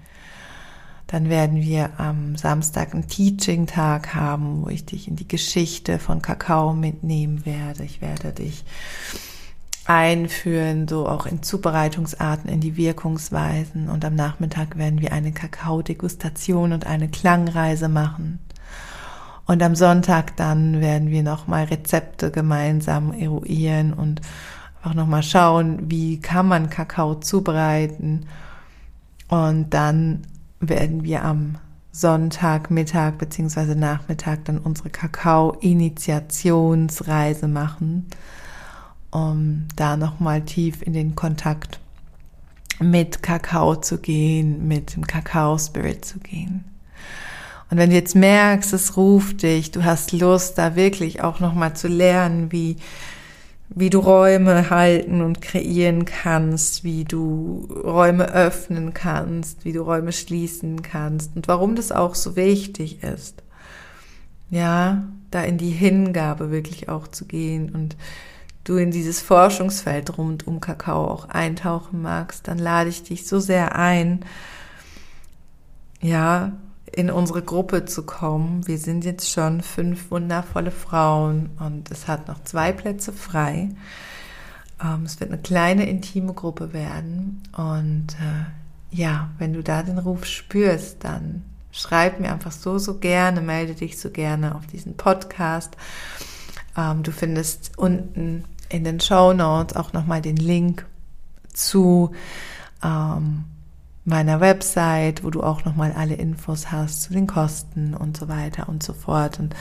Dann 1.06 1.28
werden 1.28 1.60
wir 1.60 2.00
am 2.00 2.36
Samstag 2.36 2.92
einen 2.92 3.06
Teaching-Tag 3.06 4.16
haben, 4.16 4.64
wo 4.64 4.68
ich 4.68 4.84
dich 4.84 5.06
in 5.06 5.14
die 5.14 5.28
Geschichte 5.28 6.00
von 6.00 6.20
Kakao 6.20 6.72
mitnehmen 6.72 7.46
werde. 7.46 7.84
Ich 7.84 8.00
werde 8.00 8.32
dich 8.32 8.64
einführen, 9.84 10.88
so 10.88 11.06
auch 11.08 11.26
in 11.26 11.44
Zubereitungsarten, 11.44 12.50
in 12.50 12.60
die 12.60 12.76
Wirkungsweisen. 12.76 13.88
Und 13.88 14.04
am 14.04 14.16
Nachmittag 14.16 14.76
werden 14.76 15.00
wir 15.00 15.12
eine 15.12 15.30
Kakao-Degustation 15.30 16.72
und 16.72 16.88
eine 16.88 17.08
Klangreise 17.08 17.88
machen. 17.88 18.40
Und 19.46 19.62
am 19.62 19.76
Sonntag 19.76 20.36
dann 20.36 20.80
werden 20.80 21.10
wir 21.10 21.22
nochmal 21.22 21.64
Rezepte 21.64 22.30
gemeinsam 22.30 23.12
eruieren 23.12 23.92
und 23.92 24.22
auch 24.82 24.94
nochmal 24.94 25.22
schauen, 25.22 25.90
wie 25.90 26.20
kann 26.20 26.48
man 26.48 26.68
Kakao 26.68 27.14
zubereiten. 27.16 28.26
Und 29.28 29.70
dann 29.70 30.22
werden 30.60 31.04
wir 31.04 31.24
am 31.24 31.56
Sonntag, 31.92 32.70
Mittag 32.70 33.16
beziehungsweise 33.18 33.74
Nachmittag 33.74 34.44
dann 34.44 34.58
unsere 34.58 34.90
Kakao-Initiationsreise 34.90 37.48
machen, 37.48 38.06
um 39.10 39.66
da 39.76 39.96
nochmal 39.96 40.42
tief 40.42 40.82
in 40.82 40.92
den 40.92 41.14
Kontakt 41.14 41.80
mit 42.80 43.22
Kakao 43.22 43.76
zu 43.76 43.96
gehen, 43.98 44.68
mit 44.68 44.94
dem 44.94 45.06
Kakao-Spirit 45.06 46.04
zu 46.04 46.18
gehen. 46.18 46.75
Und 47.70 47.78
wenn 47.78 47.90
du 47.90 47.96
jetzt 47.96 48.14
merkst, 48.14 48.72
es 48.72 48.96
ruft 48.96 49.42
dich, 49.42 49.72
du 49.72 49.84
hast 49.84 50.12
Lust, 50.12 50.56
da 50.58 50.76
wirklich 50.76 51.22
auch 51.22 51.40
nochmal 51.40 51.74
zu 51.74 51.88
lernen, 51.88 52.52
wie, 52.52 52.76
wie 53.68 53.90
du 53.90 53.98
Räume 53.98 54.70
halten 54.70 55.20
und 55.20 55.42
kreieren 55.42 56.04
kannst, 56.04 56.84
wie 56.84 57.04
du 57.04 57.68
Räume 57.84 58.32
öffnen 58.32 58.94
kannst, 58.94 59.64
wie 59.64 59.72
du 59.72 59.82
Räume 59.82 60.12
schließen 60.12 60.82
kannst 60.82 61.34
und 61.34 61.48
warum 61.48 61.74
das 61.74 61.90
auch 61.90 62.14
so 62.14 62.36
wichtig 62.36 63.02
ist. 63.02 63.42
Ja, 64.48 65.08
da 65.32 65.42
in 65.42 65.58
die 65.58 65.70
Hingabe 65.70 66.52
wirklich 66.52 66.88
auch 66.88 67.08
zu 67.08 67.24
gehen 67.24 67.70
und 67.70 67.96
du 68.62 68.76
in 68.76 68.92
dieses 68.92 69.20
Forschungsfeld 69.20 70.16
rund 70.18 70.46
um 70.46 70.60
Kakao 70.60 71.08
auch 71.08 71.28
eintauchen 71.28 72.00
magst, 72.02 72.46
dann 72.46 72.58
lade 72.58 72.90
ich 72.90 73.02
dich 73.02 73.26
so 73.26 73.40
sehr 73.40 73.76
ein, 73.76 74.24
ja, 76.00 76.52
in 76.92 77.10
unsere 77.10 77.42
Gruppe 77.42 77.84
zu 77.84 78.04
kommen. 78.04 78.66
Wir 78.66 78.78
sind 78.78 79.04
jetzt 79.04 79.30
schon 79.30 79.60
fünf 79.60 80.10
wundervolle 80.10 80.70
Frauen 80.70 81.50
und 81.58 81.90
es 81.90 82.08
hat 82.08 82.28
noch 82.28 82.42
zwei 82.44 82.72
Plätze 82.72 83.12
frei. 83.12 83.70
Ähm, 84.82 85.02
es 85.04 85.20
wird 85.20 85.30
eine 85.30 85.40
kleine 85.40 85.88
intime 85.88 86.32
Gruppe 86.32 86.72
werden 86.72 87.42
und 87.56 88.08
äh, 88.14 88.96
ja, 88.96 89.30
wenn 89.38 89.52
du 89.52 89.62
da 89.62 89.82
den 89.82 89.98
Ruf 89.98 90.24
spürst, 90.24 91.04
dann 91.04 91.42
schreib 91.72 92.20
mir 92.20 92.32
einfach 92.32 92.52
so, 92.52 92.78
so 92.78 92.98
gerne, 92.98 93.40
melde 93.40 93.74
dich 93.74 93.98
so 93.98 94.10
gerne 94.10 94.54
auf 94.54 94.66
diesen 94.66 94.96
Podcast. 94.96 95.76
Ähm, 96.76 97.02
du 97.02 97.10
findest 97.10 97.72
unten 97.76 98.44
in 98.68 98.84
den 98.84 99.00
Show 99.00 99.32
Notes 99.32 99.76
auch 99.76 99.92
nochmal 99.92 100.22
den 100.22 100.36
Link 100.36 100.86
zu 101.52 102.12
ähm, 102.82 103.44
meiner 104.06 104.40
Website, 104.40 105.24
wo 105.24 105.30
du 105.30 105.42
auch 105.42 105.64
nochmal 105.64 105.92
alle 105.92 106.14
Infos 106.14 106.70
hast 106.70 107.02
zu 107.02 107.12
den 107.12 107.26
Kosten 107.26 107.94
und 107.94 108.16
so 108.16 108.28
weiter 108.28 108.68
und 108.68 108.82
so 108.82 108.92
fort. 108.92 109.40
Und 109.40 109.54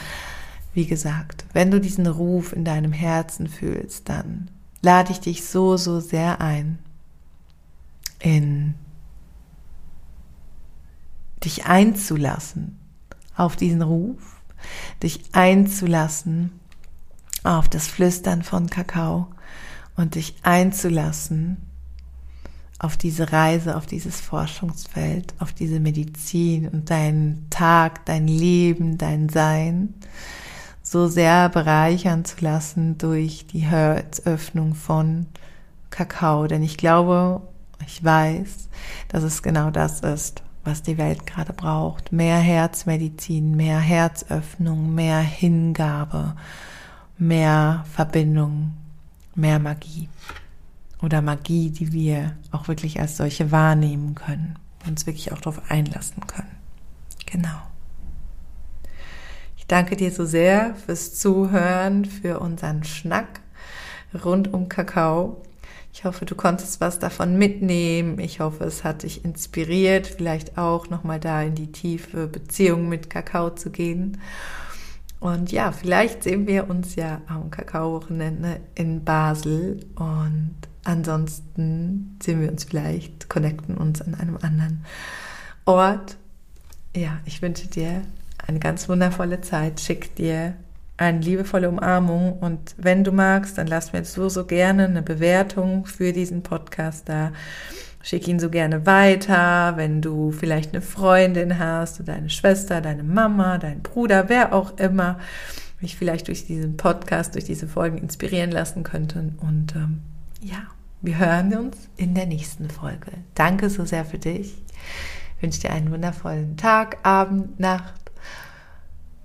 wie 0.73 0.85
gesagt, 0.85 1.45
wenn 1.53 1.71
du 1.71 1.81
diesen 1.81 2.05
Ruf 2.05 2.53
in 2.53 2.63
deinem 2.63 2.93
Herzen 2.93 3.47
fühlst, 3.47 4.07
dann 4.07 4.51
lade 4.81 5.11
ich 5.11 5.19
dich 5.19 5.45
so, 5.45 5.77
so 5.77 5.99
sehr 5.99 6.41
ein, 6.41 6.77
in 8.19 8.75
dich 11.43 11.65
einzulassen 11.65 12.79
auf 13.35 13.55
diesen 13.55 13.81
Ruf, 13.81 14.41
dich 15.01 15.21
einzulassen 15.33 16.51
auf 17.43 17.67
das 17.67 17.87
Flüstern 17.87 18.43
von 18.43 18.69
Kakao 18.69 19.27
und 19.95 20.15
dich 20.15 20.35
einzulassen 20.43 21.57
auf 22.79 22.97
diese 22.97 23.31
Reise, 23.31 23.77
auf 23.77 23.85
dieses 23.85 24.19
Forschungsfeld, 24.19 25.33
auf 25.39 25.53
diese 25.53 25.79
Medizin 25.79 26.67
und 26.67 26.89
deinen 26.89 27.47
Tag, 27.49 28.05
dein 28.05 28.27
Leben, 28.27 28.97
dein 28.97 29.29
Sein 29.29 29.93
so 30.83 31.07
sehr 31.07 31.49
bereichern 31.49 32.25
zu 32.25 32.37
lassen 32.41 32.97
durch 32.97 33.47
die 33.47 33.59
Herzöffnung 33.59 34.75
von 34.75 35.25
Kakao. 35.89 36.47
Denn 36.47 36.63
ich 36.63 36.77
glaube, 36.77 37.41
ich 37.87 38.03
weiß, 38.03 38.69
dass 39.07 39.23
es 39.23 39.41
genau 39.41 39.71
das 39.71 40.01
ist, 40.01 40.43
was 40.63 40.83
die 40.83 40.97
Welt 40.97 41.25
gerade 41.25 41.53
braucht. 41.53 42.11
Mehr 42.11 42.37
Herzmedizin, 42.37 43.55
mehr 43.55 43.79
Herzöffnung, 43.79 44.93
mehr 44.93 45.19
Hingabe, 45.19 46.35
mehr 47.17 47.85
Verbindung, 47.91 48.73
mehr 49.33 49.59
Magie 49.59 50.09
oder 51.01 51.21
Magie, 51.21 51.69
die 51.69 51.91
wir 51.91 52.35
auch 52.51 52.67
wirklich 52.67 52.99
als 52.99 53.17
solche 53.17 53.51
wahrnehmen 53.51 54.15
können, 54.15 54.57
uns 54.87 55.05
wirklich 55.05 55.31
auch 55.31 55.39
darauf 55.39 55.69
einlassen 55.69 56.25
können. 56.27 56.55
Genau. 57.25 57.61
Ich 59.57 59.67
danke 59.67 59.95
dir 59.95 60.11
so 60.11 60.25
sehr 60.25 60.75
fürs 60.75 61.15
Zuhören, 61.15 62.05
für 62.05 62.39
unseren 62.39 62.83
Schnack 62.83 63.41
rund 64.23 64.53
um 64.53 64.69
Kakao. 64.69 65.41
Ich 65.91 66.03
hoffe, 66.03 66.25
du 66.25 66.35
konntest 66.35 66.81
was 66.81 66.99
davon 66.99 67.37
mitnehmen. 67.37 68.19
Ich 68.19 68.41
hoffe, 68.41 68.65
es 68.65 68.83
hat 68.83 69.03
dich 69.03 69.23
inspiriert, 69.25 70.07
vielleicht 70.07 70.57
auch 70.57 70.89
nochmal 70.89 71.19
da 71.19 71.41
in 71.41 71.55
die 71.55 71.71
tiefe 71.71 72.27
Beziehung 72.27 72.89
mit 72.89 73.09
Kakao 73.09 73.49
zu 73.51 73.71
gehen. 73.71 74.19
Und 75.19 75.51
ja, 75.51 75.71
vielleicht 75.71 76.23
sehen 76.23 76.47
wir 76.47 76.69
uns 76.69 76.95
ja 76.95 77.21
am 77.27 77.49
Kakao-Wochenende 77.49 78.59
in 78.75 79.03
Basel 79.03 79.85
und 79.95 80.55
ansonsten 80.85 82.17
sehen 82.23 82.41
wir 82.41 82.49
uns 82.49 82.63
vielleicht, 82.63 83.29
connecten 83.29 83.75
uns 83.75 84.01
an 84.01 84.15
einem 84.15 84.37
anderen 84.41 84.85
Ort. 85.65 86.17
Ja, 86.95 87.19
ich 87.25 87.41
wünsche 87.41 87.67
dir 87.67 88.01
eine 88.47 88.59
ganz 88.59 88.87
wundervolle 88.87 89.41
Zeit. 89.41 89.81
Schick 89.81 90.15
dir 90.15 90.55
eine 90.97 91.19
liebevolle 91.19 91.67
Umarmung 91.67 92.39
und 92.39 92.75
wenn 92.77 93.03
du 93.03 93.11
magst, 93.11 93.57
dann 93.57 93.67
lass 93.67 93.91
mir 93.91 94.05
so, 94.05 94.29
so 94.29 94.45
gerne 94.45 94.85
eine 94.85 95.01
Bewertung 95.01 95.85
für 95.85 96.13
diesen 96.13 96.41
Podcast 96.41 97.09
da. 97.09 97.33
Schick 98.01 98.27
ihn 98.27 98.39
so 98.39 98.49
gerne 98.49 98.85
weiter, 98.85 99.73
wenn 99.77 100.01
du 100.01 100.31
vielleicht 100.31 100.73
eine 100.73 100.81
Freundin 100.81 101.57
hast 101.57 101.99
oder 101.99 102.13
deine 102.13 102.29
Schwester, 102.29 102.79
deine 102.79 103.03
Mama, 103.03 103.57
dein 103.57 103.81
Bruder, 103.81 104.29
wer 104.29 104.53
auch 104.53 104.77
immer 104.77 105.19
mich 105.81 105.97
vielleicht 105.97 106.27
durch 106.27 106.45
diesen 106.45 106.77
Podcast, 106.77 107.35
durch 107.35 107.45
diese 107.45 107.67
Folgen 107.67 107.97
inspirieren 107.97 108.51
lassen 108.51 108.83
könnte. 108.83 109.33
Und 109.41 109.75
ähm, 109.75 110.01
ja, 110.39 110.67
wir 111.05 111.17
hören 111.17 111.53
uns 111.55 111.89
in 111.97 112.15
der 112.15 112.25
nächsten 112.25 112.69
Folge. 112.69 113.11
Danke 113.35 113.69
so 113.69 113.85
sehr 113.85 114.05
für 114.05 114.17
dich. 114.17 114.61
Ich 115.37 115.43
wünsche 115.43 115.61
dir 115.61 115.71
einen 115.71 115.91
wundervollen 115.91 116.57
Tag, 116.57 116.97
Abend, 117.03 117.59
Nacht 117.59 118.11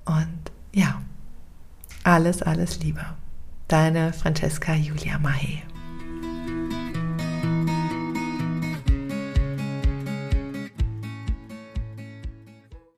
und 0.04 0.52
ja, 0.74 1.00
alles, 2.04 2.42
alles 2.42 2.80
Liebe. 2.80 3.04
Deine 3.68 4.12
Francesca 4.12 4.74
Julia 4.74 5.18
Mahe. 5.18 5.62